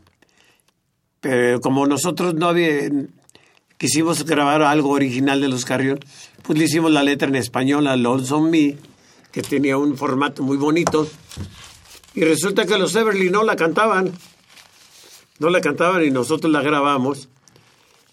pero 1.21 1.61
como 1.61 1.87
nosotros 1.87 2.35
no 2.35 2.47
había, 2.49 2.89
quisimos 3.77 4.25
grabar 4.25 4.63
algo 4.63 4.91
original 4.91 5.41
de 5.41 5.49
los 5.49 5.65
Carrión, 5.65 5.99
pues 6.43 6.59
le 6.59 6.67
hicimos 6.67 6.93
la 6.93 7.03
letra 7.03 7.27
en 7.29 7.35
español 7.37 7.87
a 7.89 7.97
Lonesome 7.97 8.51
Me, 8.51 8.77
que 9.33 9.43
tenía 9.43 9.77
un 9.79 9.97
formato 9.97 10.43
muy 10.43 10.57
bonito. 10.57 11.09
Y 12.15 12.23
resulta 12.23 12.67
que 12.67 12.79
los 12.79 12.95
Everly 12.95 13.31
no 13.31 13.43
la 13.43 13.57
cantaban. 13.57 14.13
No 15.39 15.49
la 15.51 15.61
cantaban 15.61 16.05
y 16.05 16.11
nosotros 16.11 16.53
la 16.53 16.61
grabamos. 16.63 17.29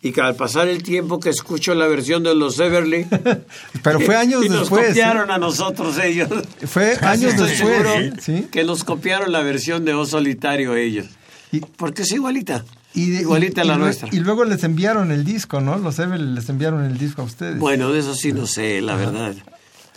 Y 0.02 0.14
que 0.14 0.22
al 0.22 0.36
pasar 0.38 0.70
el 0.70 0.82
tiempo 0.82 1.20
que 1.20 1.30
escucho 1.30 1.76
la 1.76 1.86
versión 1.88 2.24
de 2.24 2.34
los 2.34 2.58
Everly. 2.58 3.06
Pero 3.84 4.00
fue 4.00 4.16
años 4.16 4.46
y 4.46 4.50
nos 4.50 4.62
después, 4.62 4.88
copiaron 4.88 5.30
a 5.30 5.38
nosotros 5.38 5.98
ellos. 6.00 6.30
Fue 6.66 6.96
años 7.02 7.36
después. 7.38 8.14
¿sí? 8.22 8.48
que 8.50 8.64
nos 8.64 8.86
copiaron 8.86 9.34
la 9.34 9.42
versión 9.42 9.84
de 9.84 9.94
O 9.94 10.06
Solitario 10.06 10.76
ellos. 10.76 11.08
Y- 11.52 11.60
Porque 11.60 12.04
es 12.04 12.12
igualita. 12.14 12.64
Y 12.94 13.10
de- 13.10 13.22
igualita 13.22 13.62
a 13.62 13.66
y- 13.66 13.68
la 13.68 13.76
y 13.76 13.78
nuestra. 13.78 14.08
Y 14.14 14.20
luego 14.22 14.46
les 14.46 14.64
enviaron 14.64 15.12
el 15.12 15.26
disco, 15.26 15.60
¿no? 15.60 15.78
Los 15.78 16.00
Everly 16.00 16.34
les 16.34 16.48
enviaron 16.48 16.86
el 16.86 16.98
disco 16.98 17.22
a 17.22 17.26
ustedes. 17.26 17.60
Bueno, 17.60 17.92
de 17.92 18.00
eso 18.00 18.16
sí 18.16 18.32
no 18.32 18.48
sé, 18.48 18.80
la 18.80 18.96
verdad. 18.96 19.36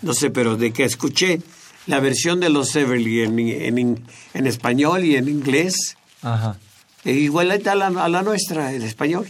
No 0.03 0.15
sé, 0.15 0.31
pero 0.31 0.57
de 0.57 0.73
que 0.73 0.85
escuché 0.85 1.41
la 1.87 2.01
versión 2.01 2.41
de 2.41 2.49
los 2.51 2.75
Everly 2.77 3.23
en, 3.23 3.39
en, 3.39 4.05
en 4.35 4.47
español 4.47 5.05
y 5.05 5.17
en 5.17 5.29
inglés, 5.29 5.97
Ajá. 6.23 6.57
e 7.05 7.13
igualita 7.13 7.73
a 7.73 7.75
la, 7.75 7.87
a 7.87 8.09
la 8.09 8.23
nuestra, 8.23 8.73
en 8.73 8.83
español. 8.83 9.27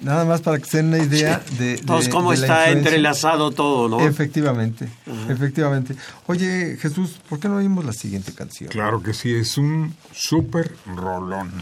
Nada 0.00 0.24
más 0.24 0.40
para 0.40 0.58
que 0.58 0.64
se 0.64 0.78
den 0.78 0.86
una 0.88 0.98
idea 0.98 1.42
de, 1.58 1.76
de- 1.76 1.82
Pues 1.84 2.08
cómo 2.08 2.30
de 2.32 2.36
está 2.38 2.70
entrelazado 2.70 3.50
todo, 3.52 3.88
¿no? 3.88 4.00
Efectivamente, 4.06 4.88
efectivamente. 5.28 5.94
Oye, 6.26 6.76
Jesús, 6.80 7.20
¿por 7.28 7.38
qué 7.38 7.48
no 7.48 7.56
oímos 7.56 7.84
la 7.84 7.92
siguiente 7.92 8.32
canción? 8.32 8.70
Claro 8.70 9.02
que 9.02 9.14
sí, 9.14 9.32
es 9.32 9.56
un 9.58 9.94
súper 10.12 10.74
rolón. 10.96 11.52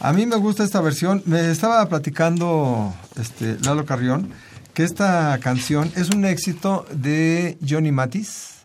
A 0.00 0.12
mí 0.12 0.26
me 0.26 0.36
gusta 0.36 0.64
esta 0.64 0.80
versión. 0.80 1.22
Me 1.24 1.50
estaba 1.50 1.88
platicando 1.88 2.94
este, 3.18 3.56
Lalo 3.64 3.84
Carrión 3.86 4.30
que 4.78 4.84
esta 4.84 5.36
canción 5.42 5.90
es 5.96 6.10
un 6.10 6.24
éxito 6.24 6.86
de 6.92 7.58
Johnny 7.68 7.90
Matis 7.90 8.58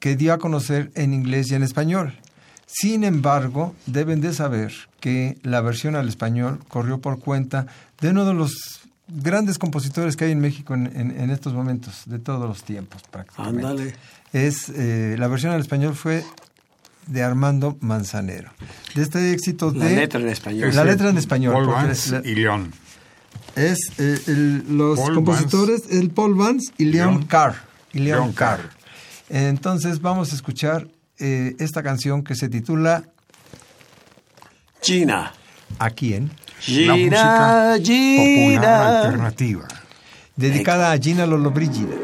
que 0.00 0.16
dio 0.16 0.32
a 0.32 0.38
conocer 0.38 0.90
en 0.96 1.14
inglés 1.14 1.52
y 1.52 1.54
en 1.54 1.62
español. 1.62 2.18
Sin 2.66 3.04
embargo, 3.04 3.72
deben 3.86 4.20
de 4.20 4.32
saber 4.34 4.72
que 4.98 5.38
la 5.44 5.60
versión 5.60 5.94
al 5.94 6.08
español 6.08 6.58
corrió 6.66 7.00
por 7.00 7.20
cuenta 7.20 7.68
de 8.00 8.08
uno 8.10 8.24
de 8.24 8.34
los 8.34 8.80
grandes 9.06 9.58
compositores 9.58 10.16
que 10.16 10.24
hay 10.24 10.32
en 10.32 10.40
México 10.40 10.74
en, 10.74 10.86
en- 10.98 11.20
en 11.20 11.30
estos 11.30 11.54
momentos, 11.54 12.02
de 12.06 12.18
todos 12.18 12.48
los 12.48 12.64
tiempos 12.64 13.00
prácticamente. 13.08 13.64
Ándale. 13.64 13.94
Es, 14.32 14.68
eh, 14.70 15.14
la 15.20 15.28
versión 15.28 15.52
al 15.52 15.60
español 15.60 15.94
fue 15.94 16.24
de 17.06 17.22
Armando 17.22 17.78
Manzanero. 17.80 18.50
De 18.96 19.02
este 19.02 19.32
éxito 19.32 19.72
La 19.72 19.84
de... 19.84 19.94
letra 19.94 20.18
en 20.18 20.28
español. 20.30 20.74
La 20.74 20.82
letra 20.82 21.10
en 21.10 21.16
español. 21.16 21.52
Paul 21.52 21.68
Vance 21.68 22.10
la- 22.10 22.28
y 22.28 22.34
León. 22.34 22.72
Es 23.56 23.78
eh, 23.98 24.18
el- 24.26 24.76
los 24.76 24.98
Paul 24.98 25.14
compositores, 25.16 25.82
el 25.90 26.10
Paul 26.10 26.34
Vance 26.34 26.72
y 26.78 26.84
Leon 26.86 27.14
Leon- 27.18 27.26
Carr. 27.26 27.54
Y 27.92 27.98
Leon 28.00 28.18
Leon 28.20 28.32
Carr. 28.32 28.60
Carr. 28.60 28.70
Entonces 29.30 30.00
vamos 30.00 30.32
a 30.32 30.34
escuchar 30.36 30.88
eh, 31.18 31.56
esta 31.58 31.82
canción 31.82 32.22
que 32.22 32.34
se 32.34 32.48
titula 32.48 33.04
Gina. 34.82 35.32
¿A 35.78 35.90
quién? 35.90 36.30
La 36.68 36.94
música 36.96 37.76
Gina, 37.82 38.22
popular 38.22 38.62
Gina. 38.62 39.00
alternativa. 39.02 39.68
Dedicada 40.36 40.92
a 40.92 40.98
Gina 40.98 41.26
Lollobrigida. 41.26 41.94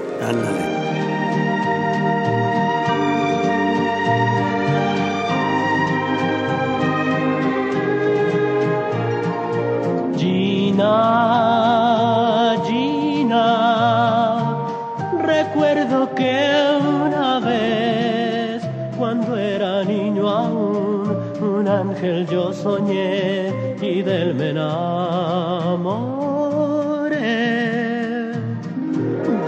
Yo 22.23 22.53
soñé 22.53 23.77
y 23.81 24.03
del 24.03 24.35
me 24.35 24.51
enamoré. 24.51 24.75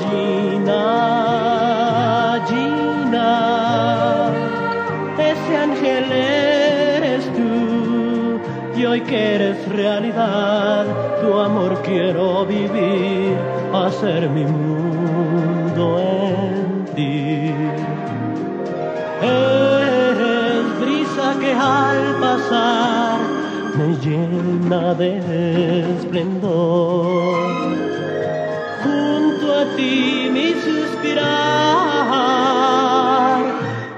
Gina, 0.00 0.84
Gina, 2.48 4.30
ese 5.18 5.56
ángel 5.56 6.12
eres 6.12 7.24
tú. 7.36 8.40
Yo 8.78 8.90
hoy 8.90 9.00
que 9.02 9.34
eres 9.36 9.68
realidad, 9.68 10.86
tu 11.20 11.38
amor 11.38 11.80
quiero 11.82 12.44
vivir, 12.46 13.36
hacer 13.72 14.28
mi 14.28 14.44
mundo 14.44 14.85
llena 24.02 24.94
de 24.94 25.18
esplendor. 25.96 27.36
Junto 28.82 29.54
a 29.54 29.64
ti 29.76 30.30
mi 30.32 30.54
suspirar 30.54 31.36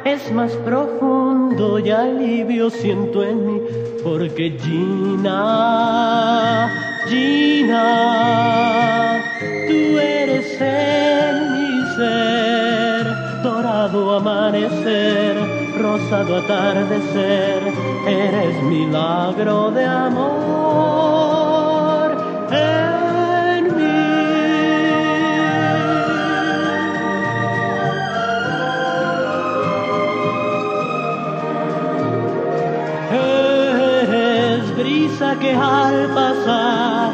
es 0.04 0.32
más 0.32 0.52
profundo 0.64 1.78
y 1.78 1.90
alivio 1.90 2.70
siento 2.70 3.22
en 3.22 3.46
mí 3.46 3.60
porque 4.02 4.56
Gina, 4.60 5.36
Gina, 7.08 7.86
tú 9.68 9.98
eres 9.98 10.60
en 10.60 11.52
mi 11.52 11.70
ser, 11.96 13.06
dorado 13.42 14.16
amanecer, 14.16 15.57
rosado 15.78 16.36
atardecer, 16.36 17.72
eres 18.06 18.62
milagro 18.64 19.70
de 19.70 19.84
amor 19.84 21.28
en 22.50 23.64
mí. 23.76 23.82
Eres 33.12 34.76
brisa 34.76 35.36
que 35.38 35.52
al 35.52 36.08
pasar 36.08 37.12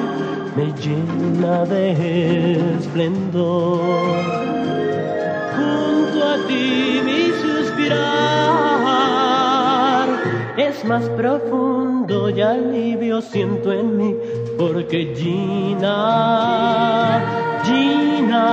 me 0.57 0.73
llena 0.81 1.65
de 1.67 2.77
esplendor. 2.79 4.54
Más 10.87 11.09
profundo 11.11 12.29
y 12.31 12.41
alivio 12.41 13.21
siento 13.23 13.73
en 13.73 13.97
mí 13.97 14.15
porque 14.59 15.15
Gina, 15.17 15.91
Gina, 17.65 18.47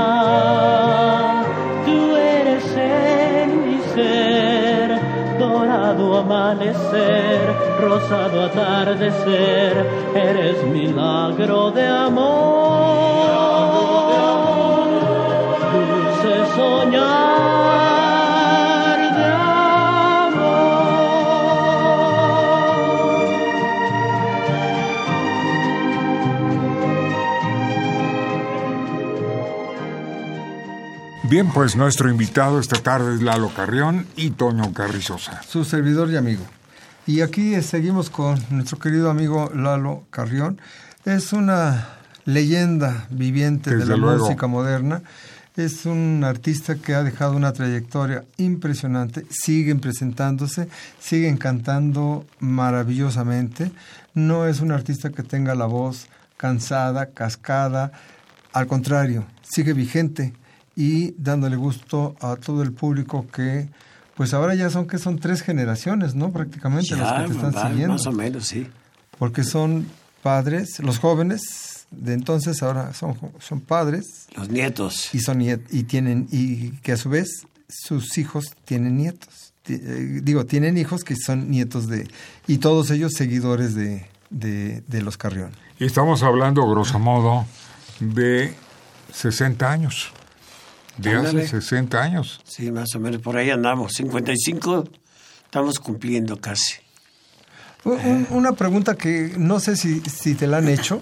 tú 1.85 2.15
eres 2.15 2.63
en 2.77 3.65
mi 3.67 3.79
ser, 3.93 4.99
dorado 5.39 6.19
amanecer, 6.19 7.39
rosado 7.81 8.45
atardecer, 8.45 9.85
eres 10.15 10.63
milagro 10.63 11.71
de 11.71 11.87
amor, 11.87 13.31
dulce 15.73 16.45
soñar 16.55 17.90
Bien, 31.31 31.47
pues 31.47 31.77
nuestro 31.77 32.09
invitado 32.09 32.59
esta 32.59 32.75
tarde 32.83 33.15
es 33.15 33.21
Lalo 33.21 33.53
Carrión 33.53 34.05
y 34.17 34.31
Toño 34.31 34.73
Carrizosa. 34.73 35.41
su 35.43 35.63
servidor 35.63 36.11
y 36.11 36.17
amigo. 36.17 36.43
Y 37.07 37.21
aquí 37.21 37.61
seguimos 37.61 38.09
con 38.09 38.37
nuestro 38.49 38.77
querido 38.79 39.09
amigo 39.09 39.49
Lalo 39.55 40.03
Carrión. 40.09 40.59
Es 41.05 41.31
una 41.31 41.87
leyenda 42.25 43.07
viviente 43.11 43.73
de 43.73 43.85
la 43.85 43.95
luego. 43.95 44.25
música 44.25 44.47
moderna. 44.47 45.03
Es 45.55 45.85
un 45.85 46.21
artista 46.25 46.75
que 46.75 46.95
ha 46.95 47.01
dejado 47.01 47.37
una 47.37 47.53
trayectoria 47.53 48.25
impresionante. 48.35 49.25
Siguen 49.29 49.79
presentándose, 49.79 50.67
siguen 50.99 51.37
cantando 51.37 52.25
maravillosamente. 52.39 53.71
No 54.13 54.47
es 54.47 54.59
un 54.59 54.73
artista 54.73 55.11
que 55.11 55.23
tenga 55.23 55.55
la 55.55 55.65
voz 55.65 56.07
cansada, 56.35 57.11
cascada. 57.11 57.93
Al 58.51 58.67
contrario, 58.67 59.23
sigue 59.43 59.71
vigente 59.71 60.33
y 60.75 61.11
dándole 61.17 61.55
gusto 61.55 62.15
a 62.21 62.35
todo 62.37 62.63
el 62.63 62.71
público 62.71 63.25
que, 63.33 63.69
pues 64.15 64.33
ahora 64.33 64.55
ya 64.55 64.69
son 64.69 64.87
que 64.87 64.97
son 64.97 65.19
tres 65.19 65.41
generaciones, 65.41 66.15
¿no? 66.15 66.31
Prácticamente 66.31 66.95
los 66.95 67.11
que 67.11 67.27
te 67.27 67.33
están 67.33 67.55
va- 67.55 67.67
siguiendo 67.69 67.93
más 67.93 68.07
o 68.07 68.11
menos, 68.11 68.45
sí. 68.47 68.67
porque 69.17 69.43
son 69.43 69.87
padres, 70.23 70.79
los 70.79 70.99
jóvenes 70.99 71.85
de 71.91 72.13
entonces 72.13 72.61
ahora 72.63 72.93
son, 72.93 73.17
son 73.39 73.59
padres 73.59 74.27
Los 74.35 74.49
nietos. 74.49 75.13
y 75.13 75.19
son 75.19 75.39
niet- 75.39 75.65
y 75.71 75.83
tienen 75.83 76.27
y 76.31 76.71
que 76.77 76.93
a 76.93 76.97
su 76.97 77.09
vez 77.09 77.45
sus 77.67 78.17
hijos 78.17 78.45
tienen 78.65 78.97
nietos. 78.97 79.53
Eh, 79.67 80.21
digo, 80.23 80.45
tienen 80.45 80.77
hijos 80.77 81.03
que 81.03 81.15
son 81.15 81.49
nietos 81.51 81.87
de 81.87 82.07
y 82.47 82.57
todos 82.57 82.89
ellos 82.91 83.13
seguidores 83.13 83.75
de, 83.75 84.05
de, 84.29 84.81
de 84.87 85.01
los 85.01 85.17
Carrión. 85.17 85.51
Y 85.79 85.85
estamos 85.85 86.23
hablando, 86.23 86.65
grosso 86.69 86.97
modo, 86.99 87.45
de 87.99 88.53
60 89.13 89.69
años. 89.71 90.11
De 91.01 91.11
Ándale. 91.11 91.41
hace 91.43 91.61
60 91.61 92.01
años. 92.01 92.41
Sí, 92.45 92.71
más 92.71 92.93
o 92.95 92.99
menos 92.99 93.21
por 93.21 93.37
ahí 93.37 93.49
andamos. 93.49 93.93
55 93.93 94.85
estamos 95.45 95.79
cumpliendo 95.79 96.37
casi. 96.39 96.75
Un- 97.83 97.93
un- 98.05 98.27
una 98.31 98.51
pregunta 98.53 98.95
que 98.95 99.33
no 99.37 99.59
sé 99.59 99.75
si, 99.75 100.01
si 100.01 100.35
te 100.35 100.47
la 100.47 100.57
han 100.57 100.67
hecho. 100.69 101.01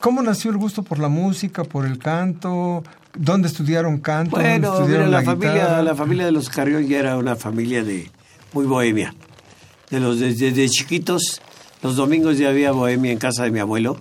¿Cómo 0.00 0.22
nació 0.22 0.50
el 0.50 0.58
gusto 0.58 0.82
por 0.82 0.98
la 0.98 1.08
música, 1.08 1.64
por 1.64 1.84
el 1.86 1.98
canto? 1.98 2.84
¿Dónde 3.16 3.48
estudiaron 3.48 3.98
canto? 3.98 4.36
¿Dónde 4.36 4.58
Bueno, 4.60 4.86
mira, 4.86 5.00
la, 5.06 5.08
la, 5.08 5.22
familia, 5.22 5.82
la 5.82 5.94
familia 5.96 6.24
de 6.26 6.32
los 6.32 6.48
Carrión 6.50 6.86
ya 6.86 6.98
era 6.98 7.16
una 7.16 7.34
familia 7.34 7.82
de 7.82 8.10
muy 8.52 8.66
bohemia. 8.66 9.14
De 9.90 9.98
los 10.00 10.20
desde 10.20 10.52
desde 10.52 10.68
chiquitos, 10.68 11.40
los 11.82 11.96
domingos 11.96 12.38
ya 12.38 12.50
había 12.50 12.70
bohemia 12.72 13.10
en 13.10 13.18
casa 13.18 13.42
de 13.44 13.50
mi 13.50 13.58
abuelo. 13.58 13.98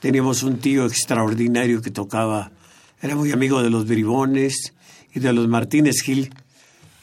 Teníamos 0.00 0.42
un 0.44 0.58
tío 0.58 0.86
extraordinario 0.86 1.82
que 1.82 1.90
tocaba, 1.90 2.52
era 3.00 3.16
muy 3.16 3.32
amigo 3.32 3.62
de 3.62 3.70
los 3.70 3.86
Bribones 3.86 4.74
y 5.14 5.20
de 5.20 5.32
los 5.32 5.48
Martínez 5.48 6.02
Gil. 6.02 6.32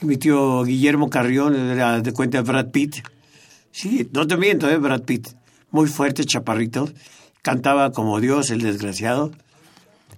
Y 0.02 0.06
mi 0.06 0.18
tío 0.18 0.64
Guillermo 0.64 1.10
Carrión 1.10 1.56
era 1.56 2.00
de 2.02 2.14
cuenta 2.14 2.38
de 2.38 2.44
Brad 2.44 2.68
Pitt. 2.72 2.98
Sí, 3.72 4.08
no 4.14 4.28
te 4.28 4.38
miento, 4.38 4.70
¿eh? 4.70 4.78
Brad 4.78 5.02
Pitt. 5.02 5.30
Muy 5.72 5.88
fuerte, 5.88 6.24
chaparrito. 6.24 6.90
Cantaba 7.42 7.92
como 7.92 8.20
Dios, 8.20 8.50
el 8.52 8.62
desgraciado. 8.62 9.32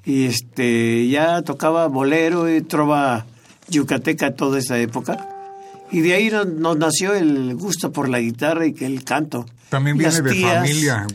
Y 0.06 0.26
este, 0.26 1.08
ya 1.08 1.42
tocaba 1.44 1.88
bolero 1.88 2.54
y 2.54 2.62
trova 2.62 3.26
yucateca 3.70 4.34
toda 4.34 4.60
esa 4.60 4.78
época. 4.80 5.30
Y 5.92 6.02
de 6.02 6.14
ahí 6.14 6.30
nos, 6.30 6.48
nos 6.48 6.78
nació 6.78 7.14
el 7.14 7.56
gusto 7.56 7.92
por 7.92 8.10
la 8.10 8.20
guitarra 8.20 8.66
y 8.66 8.74
que 8.74 8.86
el 8.86 9.04
canto. 9.04 9.46
También 9.70 9.98
viene 9.98 10.14
las 10.14 10.24
de 10.24 10.32
tías, 10.32 10.56
familia. 10.56 11.08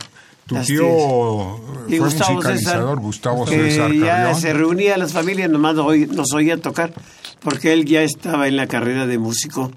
Tu 0.45 0.55
las 0.55 0.67
tío 0.67 1.59
fue 1.87 1.97
Gustavo 1.97 2.33
musicalizador, 2.35 2.89
César, 2.89 2.95
Gustavo 2.97 3.45
que 3.45 3.71
César 3.71 3.93
ya 3.93 4.05
Carrión. 4.05 4.41
se 4.41 4.53
reunía 4.53 4.97
las 4.97 5.11
familias, 5.13 5.49
nomás 5.49 5.75
nos 5.75 6.33
oía 6.33 6.57
tocar, 6.61 6.93
porque 7.41 7.73
él 7.73 7.85
ya 7.85 8.03
estaba 8.03 8.47
en 8.47 8.55
la 8.55 8.67
carrera 8.67 9.07
de 9.07 9.17
músico 9.17 9.71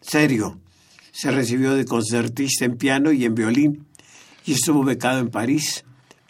serio. 0.00 0.58
Se 1.12 1.30
recibió 1.30 1.74
de 1.74 1.84
concertista 1.84 2.64
en 2.64 2.76
piano 2.76 3.12
y 3.12 3.24
en 3.24 3.34
violín, 3.34 3.86
y 4.44 4.52
estuvo 4.54 4.82
becado 4.82 5.20
en 5.20 5.30
París. 5.30 5.84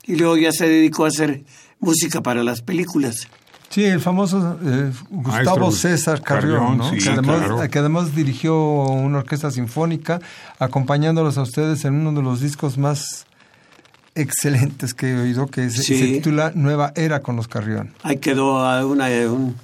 Y 0.05 0.17
luego 0.17 0.37
ya 0.37 0.53
se 0.53 0.69
dedicó 0.69 1.05
a 1.05 1.09
hacer 1.09 1.45
música 1.81 2.23
para 2.23 2.43
las 2.43 2.63
películas. 2.63 3.29
Sí, 3.71 3.85
el 3.85 4.01
famoso 4.01 4.59
eh, 4.65 4.91
Gustavo 5.11 5.69
Maestro 5.69 5.71
César 5.73 6.23
Carrión, 6.23 6.59
Carrión, 6.59 6.79
¿no? 6.79 6.91
sí, 6.91 6.99
que, 6.99 7.11
además, 7.11 7.39
claro. 7.39 7.71
que 7.71 7.79
además 7.79 8.15
dirigió 8.15 8.59
una 8.59 9.19
orquesta 9.19 9.51
sinfónica, 9.51 10.21
acompañándolos 10.59 11.37
a 11.37 11.43
ustedes 11.43 11.85
en 11.85 11.95
uno 11.95 12.13
de 12.13 12.23
los 12.23 12.41
discos 12.41 12.79
más 12.79 13.28
excelentes 14.21 14.95
que 14.95 15.11
he 15.11 15.19
oído, 15.21 15.47
que 15.47 15.71
se, 15.71 15.83
Sí. 15.83 15.99
se 15.99 16.05
titula 16.07 16.53
Nueva 16.55 16.93
Era 16.97 17.21
con 17.21 17.37
los 17.37 17.49
Carrión. 17.49 17.93
Ahí 18.03 18.19
quedó 18.19 18.59
ah, 18.67 18.85
una, 18.87 19.07
un, 19.31 19.55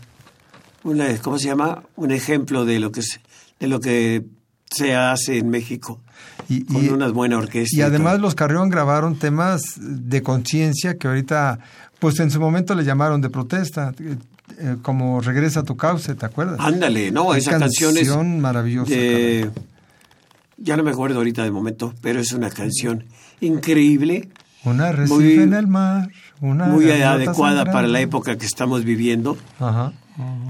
una- 0.85 1.17
¿cómo 1.19 1.39
se 1.39 1.47
llama? 1.49 1.83
Un 1.97 2.11
ejemplo 2.13 2.65
de 2.65 2.79
lo 2.81 2.93
que 2.93 3.03
se, 3.03 3.21
de 3.61 3.67
lo 3.69 3.81
que 3.81 4.25
se 4.71 4.95
hace 4.97 5.39
en 5.39 5.49
México 5.51 6.01
Y, 6.49 6.65
con 6.65 6.85
y- 6.85 6.89
una 6.89 7.09
buena 7.09 7.39
orquesta. 7.39 7.77
y 7.77 7.83
además 7.83 8.19
los 8.21 8.35
Carrión 8.35 8.69
grabaron 8.71 9.19
temas 9.19 9.63
de 9.79 10.23
conciencia 10.23 10.97
que 10.99 11.07
ahorita, 11.09 11.59
pues 11.99 12.19
en 12.21 12.31
su 12.31 12.41
momento 12.41 12.75
le 12.75 12.85
llamaron 12.85 13.21
de 13.21 13.31
protesta, 13.31 13.93
eh, 14.01 14.17
eh, 14.59 14.77
como 14.83 15.21
Regresa 15.21 15.61
a 15.61 15.63
tu 15.63 15.77
cauce, 15.77 16.15
¿te 16.15 16.27
acuerdas? 16.27 16.59
Ándale, 16.61 17.11
no, 17.11 17.31
Qué 17.33 17.39
esa 17.39 17.53
canción 17.59 17.93
es 17.97 18.09
canción 18.09 18.41
maravillosa, 18.41 18.91
de- 18.95 19.51
ya 20.57 20.77
no 20.77 20.83
me 20.85 20.91
acuerdo 20.91 21.19
ahorita 21.19 21.43
de 21.43 21.51
momento, 21.51 21.95
pero 22.01 22.21
es 22.21 22.33
una 22.33 22.51
canción 22.51 23.05
increíble, 23.41 24.29
Una 24.65 24.93
recife 24.93 25.15
muy- 25.15 25.33
en 25.35 25.53
el 25.55 25.67
mar, 25.67 26.09
una 26.41 26.67
muy 26.67 26.91
adecuada 26.91 27.65
para 27.65 27.87
la 27.89 28.01
época 28.01 28.37
que 28.37 28.47
estamos 28.47 28.85
viviendo. 28.85 29.37
Ajá. 29.59 29.93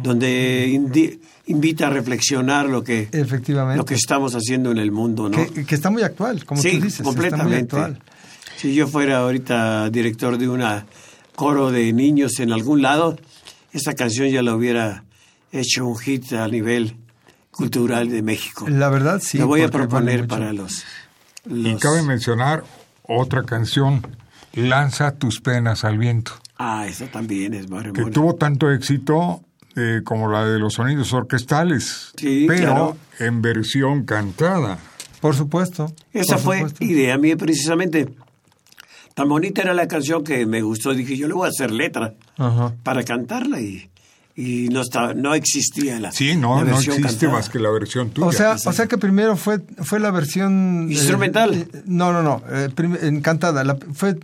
donde 0.02 0.68
indi- 0.70 1.18
invita 1.46 1.86
a 1.86 1.90
reflexionar 1.90 2.66
lo 2.68 2.84
que, 2.84 3.08
Efectivamente. 3.12 3.78
lo 3.78 3.86
que 3.86 3.94
estamos 3.94 4.34
haciendo 4.34 4.70
en 4.70 4.76
el 4.76 4.92
mundo, 4.92 5.30
¿no? 5.30 5.38
que, 5.54 5.64
que 5.64 5.74
está 5.74 5.88
muy 5.88 6.02
actual, 6.02 6.44
como 6.44 6.60
sí, 6.60 6.72
tú 6.72 6.76
dices. 6.84 7.00
Está 7.00 7.04
muy 7.04 7.12
completamente. 7.14 7.76
actual. 7.76 7.98
Si 8.58 8.74
yo 8.74 8.86
fuera 8.88 9.18
ahorita 9.20 9.88
director 9.88 10.36
de 10.36 10.48
una 10.50 10.84
coro 11.34 11.70
de 11.72 11.94
niños 11.94 12.40
en 12.40 12.52
algún 12.52 12.82
lado, 12.82 13.16
esta 13.72 13.94
canción 13.94 14.28
ya 14.28 14.42
la 14.42 14.54
hubiera 14.54 15.04
hecho 15.50 15.86
un 15.86 15.96
hit 15.96 16.30
a 16.34 16.46
nivel 16.48 16.96
cultural 17.50 18.10
de 18.10 18.20
México. 18.20 18.68
La 18.68 18.90
verdad, 18.90 19.18
sí. 19.24 19.38
la 19.38 19.46
voy 19.46 19.60
a 19.62 19.68
vale 19.68 19.72
proponer 19.78 20.20
mucho. 20.22 20.28
para 20.28 20.52
los, 20.52 20.84
Y 21.48 21.54
los- 21.72 21.80
cabe 21.80 22.02
mencionar 22.02 22.64
otra 23.08 23.42
canción, 23.44 24.06
Lanza 24.54 25.16
tus 25.16 25.40
penas 25.40 25.84
al 25.84 25.98
viento, 25.98 26.32
Ah, 26.56 26.86
esa 26.86 27.06
también 27.06 27.54
es 27.54 27.68
muy 27.68 27.82
que 27.92 28.04
tuvo 28.12 28.36
tanto 28.36 28.70
éxito 28.70 29.40
eh, 29.74 30.02
como 30.04 30.30
la 30.30 30.44
de 30.46 30.60
los 30.60 30.74
sonidos 30.74 31.12
orquestales, 31.12 32.12
Sí, 32.16 32.44
pero 32.46 32.60
claro. 32.62 32.96
en 33.18 33.42
versión 33.42 34.04
cantada. 34.04 34.78
Por 35.20 35.34
supuesto. 35.34 35.92
Esa 36.12 36.34
por 36.36 36.42
fue 36.44 36.56
supuesto. 36.58 36.84
idea 36.84 37.18
mía 37.18 37.36
precisamente. 37.36 38.08
Tan 39.14 39.28
bonita 39.28 39.62
era 39.62 39.74
la 39.74 39.88
canción 39.88 40.22
que 40.22 40.46
me 40.46 40.62
gustó. 40.62 40.92
Dije, 40.94 41.16
yo 41.16 41.26
le 41.26 41.34
voy 41.34 41.46
a 41.46 41.48
hacer 41.50 41.70
letra 41.72 42.14
Ajá. 42.36 42.72
para 42.84 43.02
cantarla 43.04 43.60
y, 43.60 43.88
y 44.36 44.68
no, 44.68 44.80
estaba, 44.82 45.14
no 45.14 45.34
existía 45.34 46.00
la, 46.00 46.10
Sí, 46.12 46.34
no, 46.36 46.56
la 46.64 46.70
no 46.72 46.76
existe 46.78 47.02
cantada. 47.02 47.32
más 47.32 47.48
que 47.48 47.58
la 47.60 47.70
versión 47.70 48.10
tuya. 48.10 48.26
O 48.26 48.32
sea, 48.32 48.56
o 48.64 48.72
sea 48.72 48.86
que 48.86 48.98
primero 48.98 49.36
fue, 49.36 49.60
fue 49.82 50.00
la 50.00 50.10
versión... 50.10 50.88
eh, 50.90 50.94
Instrumental. 50.94 51.54
eh, 51.54 51.68
no, 51.86 52.12
no, 52.12 52.22
no. 52.22 52.42
eh, 52.50 52.68
prim- 52.74 52.98
encantada. 53.00 53.62
La, 53.62 53.76
fue, 53.94 54.16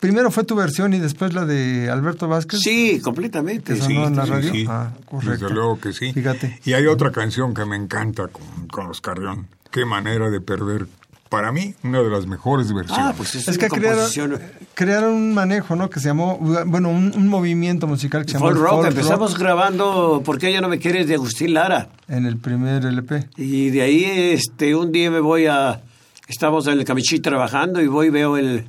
primero 0.00 0.30
fue 0.30 0.44
tu 0.44 0.54
versión 0.56 0.94
y 0.94 0.98
después 0.98 1.34
la 1.34 1.44
de 1.44 1.90
Alberto 1.90 2.28
Vázquez. 2.28 2.60
Sí, 2.60 3.00
completamente. 3.02 3.74
Que 3.74 3.80
sonó 3.80 4.06
en 4.06 4.16
la 4.16 4.24
radio. 4.24 4.50
sí, 4.52 4.64
Ah, 4.68 4.90
correcto. 5.04 5.30
Desde 5.44 5.50
luego 5.54 5.78
que 5.78 5.92
sí. 5.92 6.12
Fíjate. 6.12 6.60
Y 6.64 6.72
hay 6.72 6.86
otra 6.86 7.12
canción 7.12 7.52
que 7.52 7.64
me 7.66 7.76
encanta 7.76 8.28
con, 8.28 8.68
con 8.68 8.88
los 8.88 9.00
Carrión. 9.02 9.48
Qué 9.70 9.84
manera 9.84 10.30
de 10.30 10.40
perder. 10.40 10.86
Para 11.32 11.50
mí, 11.50 11.74
una 11.82 12.02
de 12.02 12.10
las 12.10 12.26
mejores 12.26 12.70
versiones. 12.74 13.06
Ah, 13.06 13.14
pues 13.16 13.34
es, 13.34 13.48
Es 13.48 13.56
que 13.56 13.68
crearon, 13.68 13.96
composición. 14.00 14.38
crearon 14.74 15.14
un 15.14 15.32
manejo, 15.32 15.76
¿no? 15.76 15.88
Que 15.88 15.98
se 15.98 16.08
llamó, 16.08 16.36
bueno, 16.66 16.90
un, 16.90 17.10
un 17.16 17.26
movimiento 17.26 17.86
musical 17.86 18.26
que 18.26 18.32
se 18.32 18.34
llamó 18.34 18.48
Folk 18.48 18.56
el 18.58 18.62
rock. 18.62 18.72
folk 18.74 18.88
Empezamos 18.88 19.30
rock 19.32 19.40
grabando 19.40 20.22
¿Por 20.26 20.38
qué 20.38 20.50
ella 20.50 20.60
no 20.60 20.68
me 20.68 20.78
quieres? 20.78 21.08
de 21.08 21.14
Agustín 21.14 21.54
Lara. 21.54 21.88
en 22.06 22.26
el 22.26 22.36
primer 22.36 22.84
LP. 22.84 23.30
Y 23.38 23.70
de 23.70 23.80
ahí 23.80 24.04
este 24.04 24.76
un 24.76 24.92
día 24.92 25.10
me 25.10 25.20
voy 25.20 25.46
a... 25.46 25.80
Estamos 26.28 26.66
en 26.66 26.78
el 26.78 26.84
Camichí 26.84 27.20
trabajando 27.20 27.80
y 27.80 27.86
voy 27.86 28.08
y 28.08 28.10
veo 28.10 28.36
el, 28.36 28.66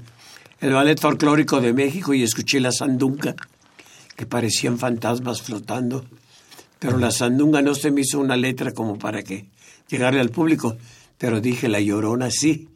el 0.62 0.71
ballet 0.73 0.97
folclórico 0.97 1.60
de 1.60 1.73
México 1.73 2.13
y 2.13 2.23
escuché 2.23 2.62
la 2.62 2.71
sandunga, 2.71 3.36
que 4.15 4.26
parecían 4.26 4.78
fantasmas 4.78 5.41
flotando. 5.41 6.06
Pero 6.80 6.97
la 6.97 7.12
sandunga 7.12 7.62
no 7.62 7.76
se 7.76 7.91
me 7.91 7.99
hizo 8.02 8.19
una 8.21 8.38
letra 8.38 8.71
como 8.71 8.97
para 8.97 9.21
que 9.21 9.47
llegarle 9.89 10.21
al 10.21 10.30
público. 10.30 10.78
Pero 11.23 11.39
dije, 11.39 11.69
la 11.69 11.79
llorona 11.79 12.29
sí. 12.29 12.67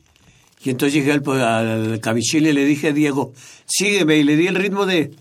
Y 0.64 0.70
entonces 0.70 0.94
llegué 0.94 1.12
al, 1.12 1.22
al 1.42 2.00
Camichil 2.00 2.48
y 2.48 2.54
le 2.54 2.64
dije 2.64 2.88
a 2.88 2.94
Diego, 2.94 3.34
sígueme. 3.66 4.16
Y 4.16 4.24
le 4.24 4.38
di 4.38 4.48
el 4.48 4.56
ritmo 4.56 4.86
de, 4.86 5.12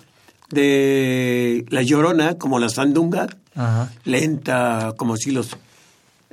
de 0.51 1.65
la 1.71 1.83
llorona, 1.83 2.39
como 2.39 2.61
la 2.61 2.69
sandunga 2.69 3.27
Ajá, 3.57 3.91
lenta, 4.05 4.93
como 4.97 5.17
si 5.17 5.33
los, 5.33 5.57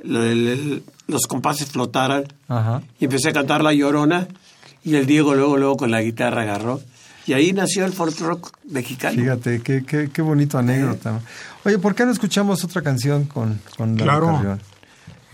los 0.04 1.26
compases 1.26 1.68
flotaran. 1.70 2.24
ajá. 2.46 2.82
Y 3.00 3.06
empecé 3.06 3.30
a 3.30 3.32
cantar 3.32 3.64
La 3.64 3.72
Llorona 3.72 4.28
y 4.84 4.94
el 4.94 5.06
Diego 5.06 5.34
luego, 5.34 5.56
luego 5.56 5.76
con 5.76 5.90
la 5.90 6.00
guitarra 6.00 6.42
agarró. 6.42 6.80
Y 7.26 7.32
ahí 7.32 7.52
nació 7.52 7.86
el 7.86 7.92
folk 7.92 8.18
rock 8.20 8.52
mexicano. 8.70 9.20
Fíjate, 9.20 9.62
qué, 9.62 9.82
qué, 9.84 10.10
qué 10.12 10.22
bonito 10.22 10.58
anécdota. 10.58 11.20
Oye, 11.64 11.78
¿por 11.78 11.94
qué 11.94 12.04
no 12.04 12.12
escuchamos 12.12 12.62
otra 12.62 12.82
canción 12.82 13.24
con, 13.24 13.60
con 13.76 13.96
Claro. 13.96 14.26
Carrión? 14.26 14.60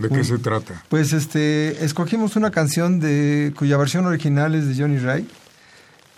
¿De 0.01 0.09
qué 0.09 0.25
se 0.25 0.39
trata? 0.39 0.83
Pues 0.89 1.13
este, 1.13 1.85
escogimos 1.85 2.37
una 2.37 2.51
canción 2.51 3.01
de 3.01 3.53
cuya 3.57 3.77
versión 3.77 4.07
original 4.07 4.55
es 4.55 4.67
de 4.69 4.83
Johnny 4.83 4.99
Ray. 4.99 5.29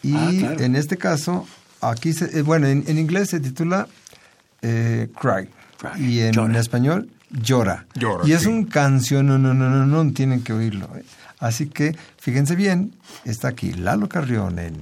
Y 0.03 0.15
Ah, 0.17 0.31
claro. 0.39 0.61
en 0.65 0.77
este 0.77 0.97
caso, 0.97 1.47
aquí, 1.81 2.13
se, 2.13 2.39
eh, 2.39 2.43
bueno, 2.43 2.67
en, 2.67 2.85
en 2.87 2.99
inglés 2.99 3.31
se 3.31 3.41
titula 3.41 3.87
eh, 4.63 5.09
Cry. 5.21 5.49
Cry, 5.79 6.05
Y 6.05 6.21
en 6.21 6.55
español, 6.57 7.09
Llora. 7.31 7.87
Llora, 7.95 8.27
y 8.27 8.33
es 8.33 8.43
sí. 8.43 8.49
un 8.49 8.65
canción, 8.67 9.27
no, 9.27 9.39
no, 9.39 9.55
no, 9.55 9.69
no, 9.71 9.87
no, 9.87 10.13
tienen 10.13 10.43
que 10.43 10.53
oírlo. 10.53 10.89
eh. 10.97 11.05
Así 11.39 11.67
que, 11.67 11.97
fíjense 12.19 12.55
bien, 12.55 12.95
está 13.25 13.49
aquí 13.49 13.73
Lalo 13.73 14.09
Carrión 14.09 14.59
en 14.61 14.77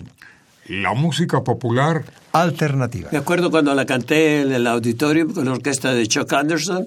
La 0.69 0.93
música 0.93 1.43
popular 1.43 2.05
Alternativa. 2.33 3.09
Me 3.13 3.19
acuerdo 3.19 3.51
cuando 3.51 3.75
la 3.75 3.87
canté 3.87 4.43
en 4.43 4.53
el 4.53 4.67
auditorio 4.67 5.27
con 5.33 5.47
la 5.47 5.53
orquesta 5.53 5.93
de 5.95 6.07
Chuck 6.07 6.31
Anderson. 6.33 6.87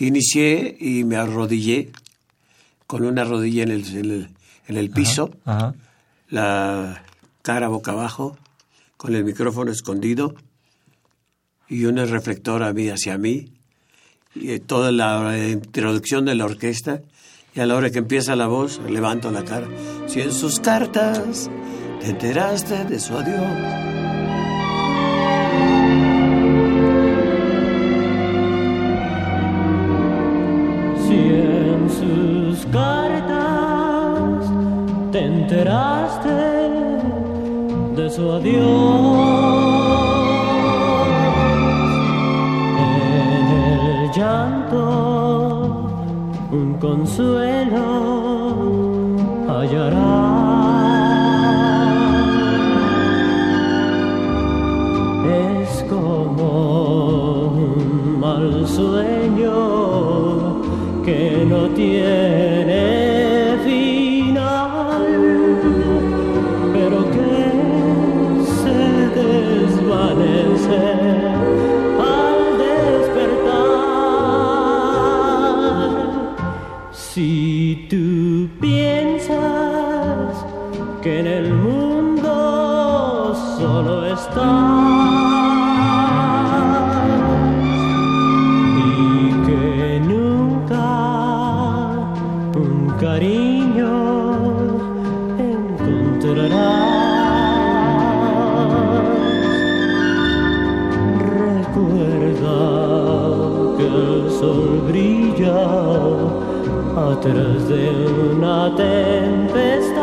Inicié 0.00 0.76
y 0.80 1.04
me 1.04 1.16
arrodillé 1.16 1.92
con 2.86 3.04
una 3.04 3.22
rodilla 3.24 3.62
en 3.62 3.70
el, 3.70 3.86
en 3.96 4.10
el, 4.10 4.28
en 4.66 4.76
el 4.76 4.90
piso, 4.90 5.30
Ajá. 5.44 5.74
la 6.28 7.04
cara 7.42 7.68
boca 7.68 7.92
abajo, 7.92 8.36
con 8.96 9.14
el 9.14 9.24
micrófono 9.24 9.70
escondido 9.70 10.34
y 11.68 11.84
un 11.84 11.96
reflector 11.96 12.62
a 12.62 12.72
mí 12.72 12.88
hacia 12.88 13.16
mí. 13.16 13.52
Y 14.34 14.50
eh, 14.50 14.60
toda 14.60 14.90
la 14.92 15.36
introducción 15.38 16.24
de 16.24 16.34
la 16.34 16.44
orquesta. 16.44 17.02
Y 17.54 17.60
a 17.60 17.66
la 17.66 17.76
hora 17.76 17.90
que 17.90 17.98
empieza 17.98 18.36
la 18.36 18.46
voz, 18.46 18.80
levanto 18.88 19.30
la 19.30 19.44
cara. 19.44 19.68
Si 20.06 20.20
en 20.20 20.32
sus 20.32 20.60
cartas 20.60 21.50
te 22.00 22.10
enteraste 22.10 22.84
de 22.84 23.00
su 23.00 23.16
adiós. 23.16 23.99
Enteraste 35.50 36.28
de 37.96 38.08
su 38.08 38.30
adiós, 38.30 38.60
en 42.78 43.46
el 43.58 44.10
llanto 44.12 44.80
un 46.52 46.74
consuelo 46.74 47.86
hallarás. 49.48 50.30
Es 55.26 55.82
como 55.90 56.48
un 57.48 58.20
mal 58.20 58.68
sueño 58.68 60.62
que 61.04 61.44
no 61.44 61.60
tiene 61.70 62.39
de 107.70 107.90
una 108.34 108.74
tempestad 108.74 110.00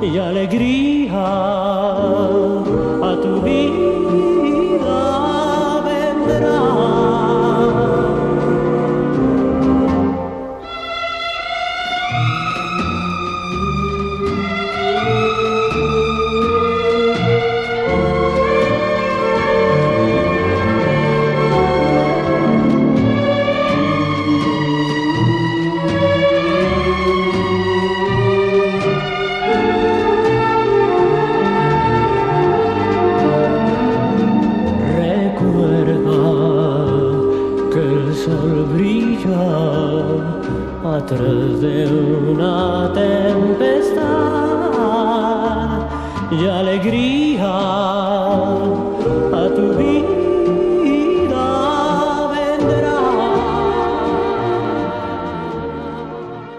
y 0.00 0.16
alegría 0.16 1.59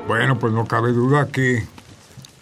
Bueno, 0.08 0.40
pues 0.40 0.54
no 0.54 0.68
cabe 0.68 0.92
duda 0.92 1.28
que 1.28 1.66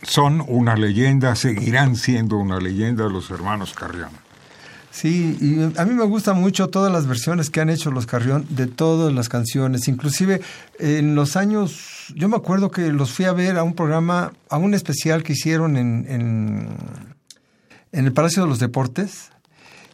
son 0.02 0.44
una 0.48 0.76
leyenda, 0.76 1.36
seguirán 1.36 1.96
siendo 1.96 2.38
una 2.38 2.60
leyenda 2.60 3.08
los 3.10 3.30
hermanos 3.32 3.74
Carrión. 3.74 4.10
Sí, 4.92 5.38
y 5.40 5.80
a 5.80 5.86
mí 5.86 5.94
me 5.94 6.04
gustan 6.06 6.42
mucho 6.42 6.70
todas 6.70 6.92
las 6.92 7.06
versiones 7.06 7.50
que 7.50 7.62
han 7.62 7.70
hecho 7.70 7.92
los 7.92 8.08
Carrión 8.08 8.46
de 8.50 8.66
todas 8.66 9.14
las 9.14 9.30
canciones. 9.30 9.88
Inclusive 9.88 10.42
en 10.80 11.16
los 11.16 11.36
años, 11.36 12.12
yo 12.16 12.28
me 12.28 12.36
acuerdo 12.36 12.72
que 12.72 12.92
los 12.92 13.14
fui 13.14 13.26
a 13.26 13.34
ver 13.34 13.58
a 13.58 13.64
un 13.64 13.76
programa, 13.76 14.34
a 14.50 14.58
un 14.58 14.74
especial 14.74 15.22
que 15.22 15.34
hicieron 15.34 15.78
en, 15.78 16.06
en, 16.10 16.70
en 17.92 18.06
el 18.06 18.14
Palacio 18.14 18.44
de 18.44 18.50
los 18.50 18.60
Deportes. 18.60 19.32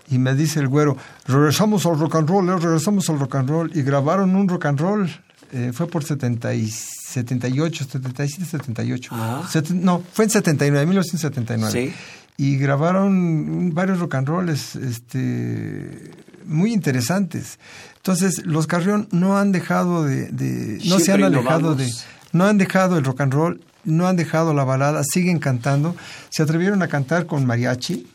Y 0.10 0.18
me 0.18 0.34
dice 0.34 0.60
el 0.60 0.68
güero, 0.68 0.98
regresamos 1.28 1.86
al 1.86 2.00
rock 2.00 2.16
and 2.16 2.30
roll, 2.30 2.48
eh, 2.50 2.56
regresamos 2.58 3.10
al 3.10 3.20
rock 3.20 3.36
and 3.36 3.50
roll. 3.50 3.72
Y 3.76 3.82
grabaron 3.82 4.36
un 4.36 4.48
rock 4.48 4.68
and 4.68 4.80
roll, 4.80 5.10
eh, 5.56 5.72
fue 5.74 5.88
por 5.88 6.04
70 6.04 6.54
y 6.54 6.68
78, 6.70 7.86
77, 7.90 8.46
78. 8.46 9.10
Ah. 9.14 9.44
Seten- 9.52 9.80
no, 9.82 10.04
fue 10.14 10.26
en 10.26 10.32
79, 10.32 10.86
1979 10.86 11.72
Sí. 11.72 11.94
y 12.38 12.58
grabaron 12.58 13.74
varios 13.74 14.00
rock 14.00 14.16
and 14.16 14.28
rolls 14.28 14.76
este, 14.76 16.12
muy 16.46 16.74
interesantes. 16.74 17.58
Entonces, 17.98 18.46
los 18.46 18.68
Carrión 18.68 19.08
no 19.12 19.38
han 19.38 19.52
dejado 19.52 20.04
de, 20.04 20.28
de- 20.30 20.80
no 20.86 21.00
se 21.00 21.12
han 21.14 21.24
alejado 21.24 21.76
de, 21.76 21.92
no 22.34 22.46
han 22.46 22.58
dejado 22.58 22.98
el 22.98 23.04
rock 23.06 23.22
and 23.22 23.34
roll, 23.34 23.62
no 23.84 24.08
han 24.08 24.16
dejado 24.16 24.54
la 24.54 24.64
balada, 24.64 25.04
siguen 25.04 25.40
cantando. 25.40 25.96
Se 26.30 26.44
atrevieron 26.44 26.82
a 26.84 26.88
cantar 26.88 27.26
con 27.28 27.46
mariachi, 27.46 28.08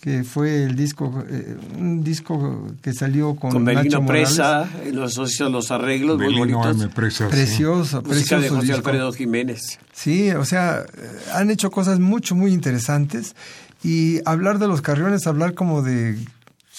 que 0.00 0.24
fue 0.24 0.64
el 0.64 0.76
disco, 0.76 1.22
eh, 1.28 1.56
un 1.78 2.02
disco 2.02 2.66
que 2.80 2.94
salió 2.94 3.36
con, 3.36 3.50
Con 3.50 3.64
Nacho. 3.64 4.04
Presa, 4.06 4.68
y 4.88 4.92
los 4.92 5.16
los 5.16 5.70
arreglos 5.70 6.16
muy 6.16 6.26
Belino 6.28 6.58
bonitos. 6.58 6.82
M. 6.82 6.88
Presa. 6.94 7.26
sí. 7.26 7.30
Precioso, 7.30 8.02
Música 8.02 8.36
de 8.36 8.40
precioso 8.40 8.54
José 8.54 8.66
disco. 8.66 8.88
Alfredo 8.88 9.12
Jiménez. 9.12 9.78
Sí, 9.92 10.30
o 10.30 10.44
sea, 10.46 10.80
eh, 10.80 11.10
han 11.34 11.50
hecho 11.50 11.70
cosas 11.70 12.00
mucho, 12.00 12.34
muy 12.34 12.52
interesantes. 12.52 13.34
Y 13.82 14.20
hablar 14.24 14.58
de 14.58 14.68
los 14.68 14.80
carriones, 14.80 15.26
hablar 15.26 15.54
como 15.54 15.82
de 15.82 16.18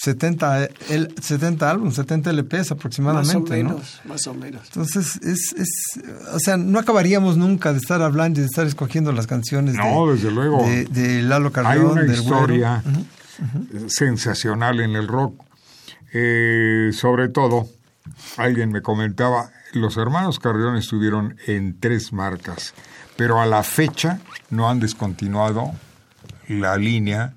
70, 0.02 0.68
el, 0.88 1.14
70 1.20 1.70
álbumes, 1.70 1.94
70 1.94 2.30
LPs 2.32 2.52
Más 2.58 2.70
o 2.70 2.74
aproximadamente, 2.74 3.62
¿no? 3.62 3.68
menos, 3.70 4.00
más 4.04 4.26
o 4.26 4.34
menos. 4.34 4.62
Entonces, 4.66 5.14
es, 5.22 5.52
es, 5.52 6.00
o 6.32 6.40
sea, 6.40 6.56
no 6.56 6.80
acabaríamos 6.80 7.36
nunca 7.36 7.72
de 7.72 7.78
estar 7.78 8.02
hablando 8.02 8.40
y 8.40 8.42
de 8.42 8.46
estar 8.46 8.66
escogiendo 8.66 9.12
las 9.12 9.28
canciones 9.28 9.76
No, 9.76 10.08
de, 10.08 10.14
desde 10.14 10.32
luego. 10.32 10.64
de, 10.64 10.86
de 10.86 11.22
Lalo 11.22 11.46
Hay 11.46 11.52
Carrión, 11.52 11.92
una 11.92 12.00
del 12.02 12.20
Güero. 12.20 12.36
historia 12.36 12.82
sensacional 13.86 14.80
en 14.80 14.96
el 14.96 15.06
rock. 15.06 15.40
Eh, 16.12 16.90
sobre 16.92 17.28
todo, 17.28 17.68
alguien 18.36 18.72
me 18.72 18.82
comentaba, 18.82 19.50
los 19.72 19.96
hermanos 19.96 20.38
Carrión 20.40 20.76
estuvieron 20.76 21.36
en 21.46 21.78
tres 21.78 22.12
marcas, 22.12 22.74
pero 23.16 23.40
a 23.40 23.46
la 23.46 23.62
fecha 23.62 24.18
no 24.50 24.68
han 24.68 24.80
descontinuado 24.80 25.72
la 26.48 26.76
línea 26.76 27.34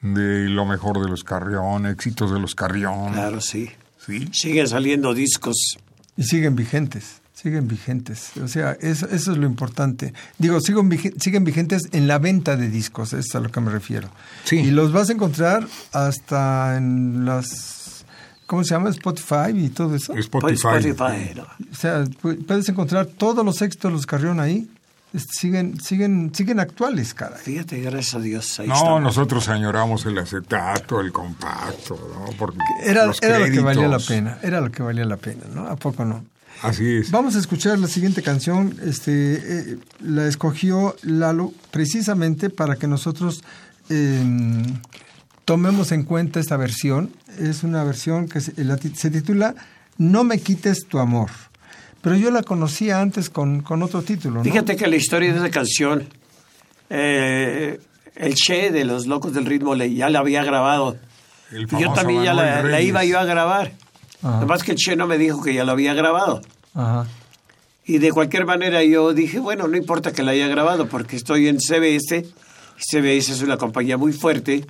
de 0.00 0.48
lo 0.48 0.64
mejor 0.64 1.00
de 1.00 1.08
los 1.08 1.24
Carrión, 1.24 1.86
éxitos 1.86 2.32
de 2.32 2.38
los 2.40 2.54
Carrión. 2.54 3.12
Claro, 3.12 3.40
sí. 3.40 3.70
¿sí? 4.04 4.28
Siguen 4.32 4.68
saliendo 4.68 5.14
discos. 5.14 5.78
Y 6.16 6.24
siguen 6.24 6.56
vigentes, 6.56 7.20
siguen 7.32 7.68
vigentes. 7.68 8.30
O 8.42 8.48
sea, 8.48 8.72
eso, 8.80 9.06
eso 9.08 9.32
es 9.32 9.38
lo 9.38 9.46
importante. 9.46 10.12
Digo, 10.38 10.60
siguen, 10.60 10.90
siguen 11.20 11.44
vigentes 11.44 11.88
en 11.92 12.08
la 12.08 12.18
venta 12.18 12.56
de 12.56 12.68
discos, 12.68 13.12
es 13.12 13.34
a 13.34 13.40
lo 13.40 13.50
que 13.50 13.60
me 13.60 13.70
refiero. 13.70 14.08
Sí. 14.44 14.56
Y 14.56 14.70
los 14.70 14.92
vas 14.92 15.10
a 15.10 15.12
encontrar 15.12 15.66
hasta 15.92 16.76
en 16.76 17.24
las, 17.24 18.04
¿cómo 18.46 18.64
se 18.64 18.70
llama? 18.70 18.90
Spotify 18.90 19.50
y 19.54 19.68
todo 19.68 19.94
eso. 19.94 20.14
Spotify. 20.14 20.54
Spotify, 20.78 21.34
¿no? 21.36 21.42
O 21.70 21.74
sea, 21.74 22.02
pu- 22.04 22.44
puedes 22.46 22.68
encontrar 22.68 23.06
todos 23.06 23.44
los 23.44 23.62
éxitos 23.62 23.90
de 23.90 23.96
los 23.96 24.06
Carrión 24.06 24.40
ahí. 24.40 24.68
Es- 25.14 25.26
Siguen, 25.30 25.80
siguen, 25.80 26.32
siguen 26.34 26.60
actuales, 26.60 27.14
caray. 27.14 27.38
Fíjate, 27.42 27.80
gracias 27.80 28.14
a 28.14 28.20
Dios. 28.20 28.60
Ahí 28.60 28.68
No, 28.68 28.74
estamos. 28.74 29.02
nosotros 29.02 29.48
añoramos 29.48 30.04
el 30.06 30.18
acetato, 30.18 31.00
el 31.00 31.12
compacto, 31.12 31.96
¿no? 32.14 32.32
Porque 32.36 32.58
Era, 32.84 33.06
los 33.06 33.22
era 33.22 33.38
lo 33.38 33.46
que 33.46 33.60
valía 33.60 33.88
la 33.88 33.98
pena, 33.98 34.38
era 34.42 34.60
lo 34.60 34.70
que 34.70 34.82
valía 34.82 35.04
la 35.06 35.16
pena, 35.16 35.44
¿no? 35.54 35.66
¿A 35.66 35.76
poco 35.76 36.04
no? 36.04 36.24
Así 36.62 36.96
es. 36.96 37.10
Vamos 37.12 37.36
a 37.36 37.38
escuchar 37.38 37.78
la 37.78 37.86
siguiente 37.86 38.22
canción. 38.22 38.76
Este, 38.84 39.34
eh, 39.72 39.78
la 40.00 40.26
escogió 40.26 40.96
Lalo 41.02 41.52
precisamente 41.70 42.50
para 42.50 42.76
que 42.76 42.86
nosotros 42.88 43.44
eh, 43.90 44.22
tomemos 45.44 45.92
en 45.92 46.02
cuenta 46.02 46.40
esta 46.40 46.56
versión. 46.56 47.12
Es 47.38 47.62
una 47.62 47.84
versión 47.84 48.28
que 48.28 48.40
se, 48.40 48.64
la 48.64 48.76
ti- 48.76 48.92
se 48.94 49.10
titula 49.10 49.54
No 49.98 50.24
me 50.24 50.40
quites 50.40 50.86
tu 50.86 50.98
amor. 50.98 51.30
Pero 52.00 52.16
yo 52.16 52.30
la 52.30 52.42
conocía 52.42 53.00
antes 53.00 53.28
con, 53.30 53.60
con 53.62 53.82
otro 53.82 54.02
título, 54.02 54.36
¿no? 54.38 54.44
Fíjate 54.44 54.76
que 54.76 54.86
la 54.86 54.96
historia 54.96 55.32
de 55.32 55.38
esa 55.38 55.50
canción, 55.50 56.08
eh, 56.90 57.80
el 58.14 58.34
Che 58.34 58.70
de 58.70 58.84
los 58.84 59.06
Locos 59.06 59.32
del 59.34 59.46
Ritmo 59.46 59.74
le- 59.74 59.92
ya 59.94 60.08
la 60.08 60.20
había 60.20 60.44
grabado. 60.44 60.96
Y 61.52 61.66
yo 61.80 61.92
también 61.92 62.22
ya 62.24 62.34
la, 62.34 62.62
la 62.62 62.80
iba 62.80 63.04
yo 63.04 63.18
a 63.18 63.24
grabar. 63.24 63.72
Ajá. 64.22 64.38
Además 64.38 64.62
que 64.62 64.72
el 64.72 64.76
Che 64.78 64.96
no 64.96 65.06
me 65.06 65.18
dijo 65.18 65.42
que 65.42 65.54
ya 65.54 65.64
lo 65.64 65.72
había 65.72 65.94
grabado. 65.94 66.40
Ajá. 66.74 67.06
Y 67.84 67.98
de 67.98 68.12
cualquier 68.12 68.44
manera 68.44 68.82
yo 68.84 69.14
dije, 69.14 69.38
bueno, 69.38 69.66
no 69.66 69.76
importa 69.76 70.12
que 70.12 70.22
la 70.22 70.32
haya 70.32 70.46
grabado 70.46 70.88
porque 70.88 71.16
estoy 71.16 71.48
en 71.48 71.58
CBS. 71.58 72.18
y 72.18 72.80
CBS 72.80 73.32
es 73.32 73.42
una 73.42 73.56
compañía 73.56 73.96
muy 73.96 74.12
fuerte 74.12 74.66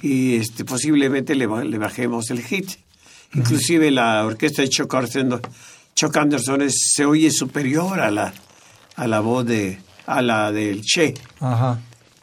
y 0.00 0.36
este, 0.36 0.64
posiblemente 0.64 1.34
le, 1.36 1.46
le 1.64 1.78
bajemos 1.78 2.30
el 2.30 2.42
hit. 2.42 2.70
Inclusive 3.34 3.90
la 3.90 4.24
orquesta 4.26 4.62
de 4.62 4.68
Anderson, 4.68 5.40
Chuck 6.02 6.16
Anderson 6.16 6.62
es- 6.62 6.90
se 6.96 7.04
oye 7.04 7.30
superior 7.30 8.00
a 8.00 8.10
la, 8.10 8.34
a 8.96 9.06
la 9.06 9.20
voz 9.20 9.46
de 9.46 9.78
a 10.04 10.20
la 10.20 10.50
del 10.50 10.82
Che. 10.82 11.14
Ajá. 11.38 11.78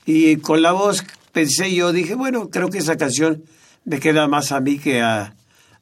Y 0.05 0.35
con 0.37 0.61
la 0.61 0.73
voz 0.73 1.05
pensé 1.31 1.73
yo, 1.73 1.93
dije, 1.93 2.13
bueno, 2.15 2.49
creo 2.49 2.69
que 2.69 2.79
esa 2.79 2.97
canción 2.97 3.41
me 3.85 4.01
queda 4.01 4.27
más 4.27 4.51
a 4.51 4.59
mí 4.59 4.79
que 4.79 5.01
a, 5.01 5.33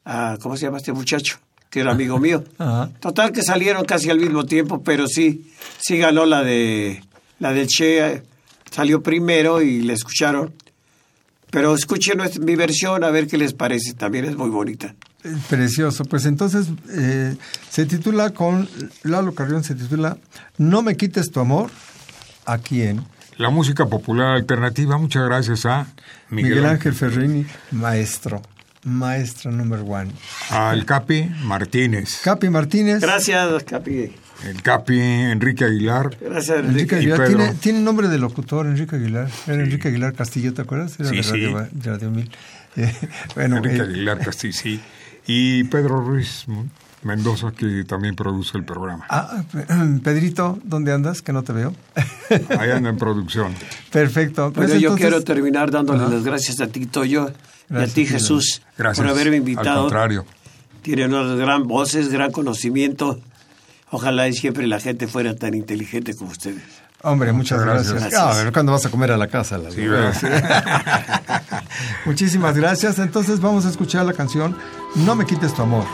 a 0.04 0.38
¿cómo 0.40 0.56
se 0.56 0.66
llama 0.66 0.76
este 0.78 0.92
muchacho? 0.92 1.38
Que 1.70 1.80
era 1.80 1.90
amigo 1.90 2.20
mío. 2.20 2.44
Ajá. 2.58 2.88
Total 3.00 3.32
que 3.32 3.42
salieron 3.42 3.84
casi 3.84 4.10
al 4.10 4.20
mismo 4.20 4.46
tiempo, 4.46 4.80
pero 4.84 5.08
sí, 5.08 5.50
sí 5.80 5.98
ganó 5.98 6.24
la 6.24 6.44
de 6.44 7.02
la 7.40 7.52
del 7.52 7.66
Che, 7.66 8.22
salió 8.70 9.02
primero 9.02 9.60
y 9.60 9.82
la 9.82 9.94
escucharon. 9.94 10.54
Pero 11.50 11.74
escuchen 11.74 12.20
mi 12.42 12.54
versión 12.54 13.02
a 13.02 13.10
ver 13.10 13.26
qué 13.26 13.38
les 13.38 13.54
parece, 13.54 13.94
también 13.94 14.24
es 14.26 14.36
muy 14.36 14.50
bonita. 14.50 14.94
Precioso. 15.50 16.04
Pues 16.04 16.24
entonces 16.26 16.66
eh, 16.90 17.36
se 17.70 17.86
titula 17.86 18.30
con 18.30 18.68
Lalo 19.02 19.34
Carrión, 19.34 19.64
se 19.64 19.74
titula 19.74 20.16
No 20.58 20.82
me 20.82 20.96
quites 20.96 21.30
tu 21.30 21.40
amor. 21.40 21.70
¿A 22.46 22.58
quién? 22.58 23.04
La 23.36 23.50
música 23.50 23.86
popular 23.86 24.36
alternativa, 24.36 24.96
muchas 24.98 25.24
gracias 25.26 25.64
a 25.66 25.86
Miguel, 26.30 26.50
Miguel 26.54 26.66
Ángel 26.66 26.92
Ferrini, 26.94 27.46
maestro. 27.72 28.42
Maestro 28.84 29.50
number 29.52 29.80
one. 29.80 30.10
Al 30.50 30.84
Capi 30.86 31.28
Martínez, 31.42 32.20
Capi 32.22 32.48
Martínez. 32.48 33.00
Gracias, 33.00 33.64
Capi. 33.64 34.12
el 34.44 34.62
Capi 34.62 34.98
Enrique 34.98 35.64
Aguilar, 35.64 36.16
Gracias, 36.20 36.58
Enrique 36.60 36.94
Enrique. 36.96 36.96
Aguilar. 36.96 37.18
Pedro. 37.18 37.38
Tiene, 37.38 37.54
tiene 37.54 37.80
nombre 37.80 38.08
de 38.08 38.18
locutor, 38.18 38.66
Enrique 38.66 38.96
Aguilar. 38.96 39.28
Era 39.46 39.62
Enrique 39.62 39.88
Aguilar 39.88 40.14
Castillo, 40.14 40.54
¿te 40.54 40.62
acuerdas? 40.62 40.98
Era 40.98 41.10
Sí, 41.10 41.16
de 41.16 41.22
sí. 41.22 41.30
Radio, 41.30 41.68
de 41.70 41.90
Radio 41.90 42.10
Mil. 42.10 42.30
Eh, 42.76 42.94
bueno, 43.34 43.56
Enrique 43.56 43.78
eh, 43.78 43.82
Aguilar 43.82 44.18
Castillo, 44.20 44.52
sí, 44.52 44.80
y 45.28 45.62
Pedro 45.64 46.00
Ruiz 46.00 46.46
Mendoza, 47.04 47.52
que 47.52 47.84
también 47.84 48.16
produce 48.16 48.58
el 48.58 48.64
programa. 48.64 49.04
ah, 49.08 49.44
Pedrito, 50.02 50.58
¿dónde 50.64 50.92
andas? 50.92 51.22
Que 51.22 51.32
no 51.32 51.44
te 51.44 51.52
veo. 51.52 51.72
Ahí 52.58 52.70
anda 52.70 52.90
en 52.90 52.96
producción. 52.98 53.54
Perfecto. 53.92 54.52
Pues 54.52 54.66
Bueno, 54.68 54.80
yo 54.80 54.88
entonces- 54.88 55.06
quiero 55.06 55.22
terminar 55.22 55.70
dándole 55.70 56.08
las 56.08 56.24
gracias 56.24 56.60
a 56.60 56.66
ti, 56.66 56.86
Toyo, 56.86 57.30
y 57.70 57.76
a 57.76 57.86
ti. 57.86 58.04
Jesús, 58.06 58.62
Gracias. 58.76 59.04
por 59.06 59.10
haberme 59.14 59.36
Al 59.36 59.42
invitado. 59.42 59.82
contrario. 59.82 60.26
Tienen 60.82 61.12
unas 61.14 61.38
gran 61.38 61.68
voces, 61.68 62.08
gran 62.08 62.32
conocimiento. 62.32 63.20
Ojalá 63.90 64.26
y 64.28 64.32
siempre 64.32 64.66
la 64.66 64.80
gente 64.80 65.06
fuera 65.06 65.34
tan 65.36 65.54
inteligente 65.54 66.14
como 66.14 66.30
ustedes. 66.30 66.62
Hombre, 67.02 67.32
muchas 67.32 67.60
Muchas 67.60 67.74
gracias. 67.74 67.94
gracias. 67.94 68.20
Ah, 68.20 68.32
a 68.32 68.42
ver, 68.42 68.52
¿cuándo 68.52 68.72
vas 68.72 68.84
a 68.84 68.90
comer 68.90 69.12
a 69.12 69.16
la 69.16 69.28
casa? 69.28 69.56
Lalo? 69.56 69.70
Sí. 69.70 69.86
Muchísimas 72.06 72.56
gracias. 72.56 72.98
Entonces 72.98 73.40
vamos 73.40 73.64
a 73.66 73.70
escuchar 73.70 74.04
la 74.04 74.12
canción 74.14 74.56
No 74.96 75.14
me 75.14 75.24
quites 75.24 75.54
tu 75.54 75.62
amor. 75.62 75.84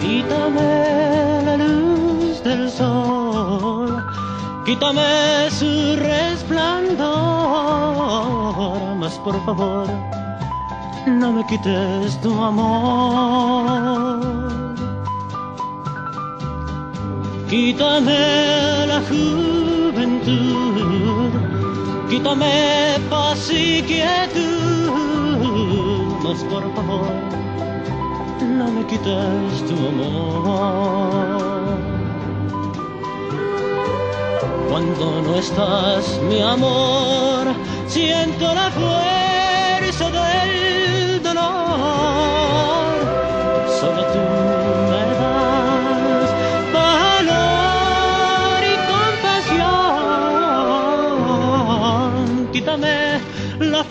Quítame 0.00 1.42
la 1.44 1.56
luz 1.56 2.42
del 2.42 2.70
sol, 2.70 4.02
quítame 4.64 5.50
su 5.50 5.96
resplandor, 5.96 7.08
mas 8.96 9.12
por 9.24 9.44
favor, 9.44 9.86
no 11.06 11.32
me 11.32 11.44
quites 11.46 12.18
tu 12.22 12.32
amor. 12.42 14.39
Quítame 17.50 18.86
la 18.86 19.00
juventud, 19.08 20.30
quítame 22.08 22.96
paz 23.10 23.50
y 23.50 23.82
quietud, 23.82 25.32
mas 26.22 26.44
por 26.44 26.62
favor, 26.76 27.10
no 28.56 28.70
me 28.70 28.86
quites 28.86 29.64
tu 29.66 29.74
amor. 29.88 31.40
Cuando 34.68 35.20
no 35.22 35.34
estás, 35.34 36.20
mi 36.28 36.40
amor, 36.40 37.48
siento 37.88 38.54
la 38.54 38.70
fuerza 38.70 39.39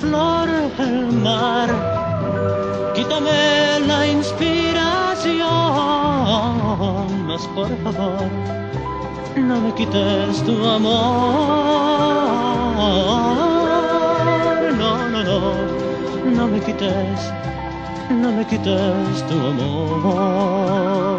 flor 0.10 0.50
del 0.78 1.12
mar, 1.22 1.70
quítame 2.96 3.80
la 3.88 4.08
inspiración, 4.08 4.48
mas 7.28 7.44
por 7.56 7.70
favor 7.84 8.30
no 9.36 9.56
me 9.62 9.72
quites 9.76 10.44
tu 10.46 10.56
amor. 10.78 10.94
No, 14.82 14.92
no, 15.14 15.22
no, 15.30 15.40
no 16.38 16.48
me 16.48 16.60
quites, 16.60 17.20
no 18.10 18.32
me 18.32 18.44
quites 18.48 19.28
tu 19.30 19.36
amor. 19.52 21.19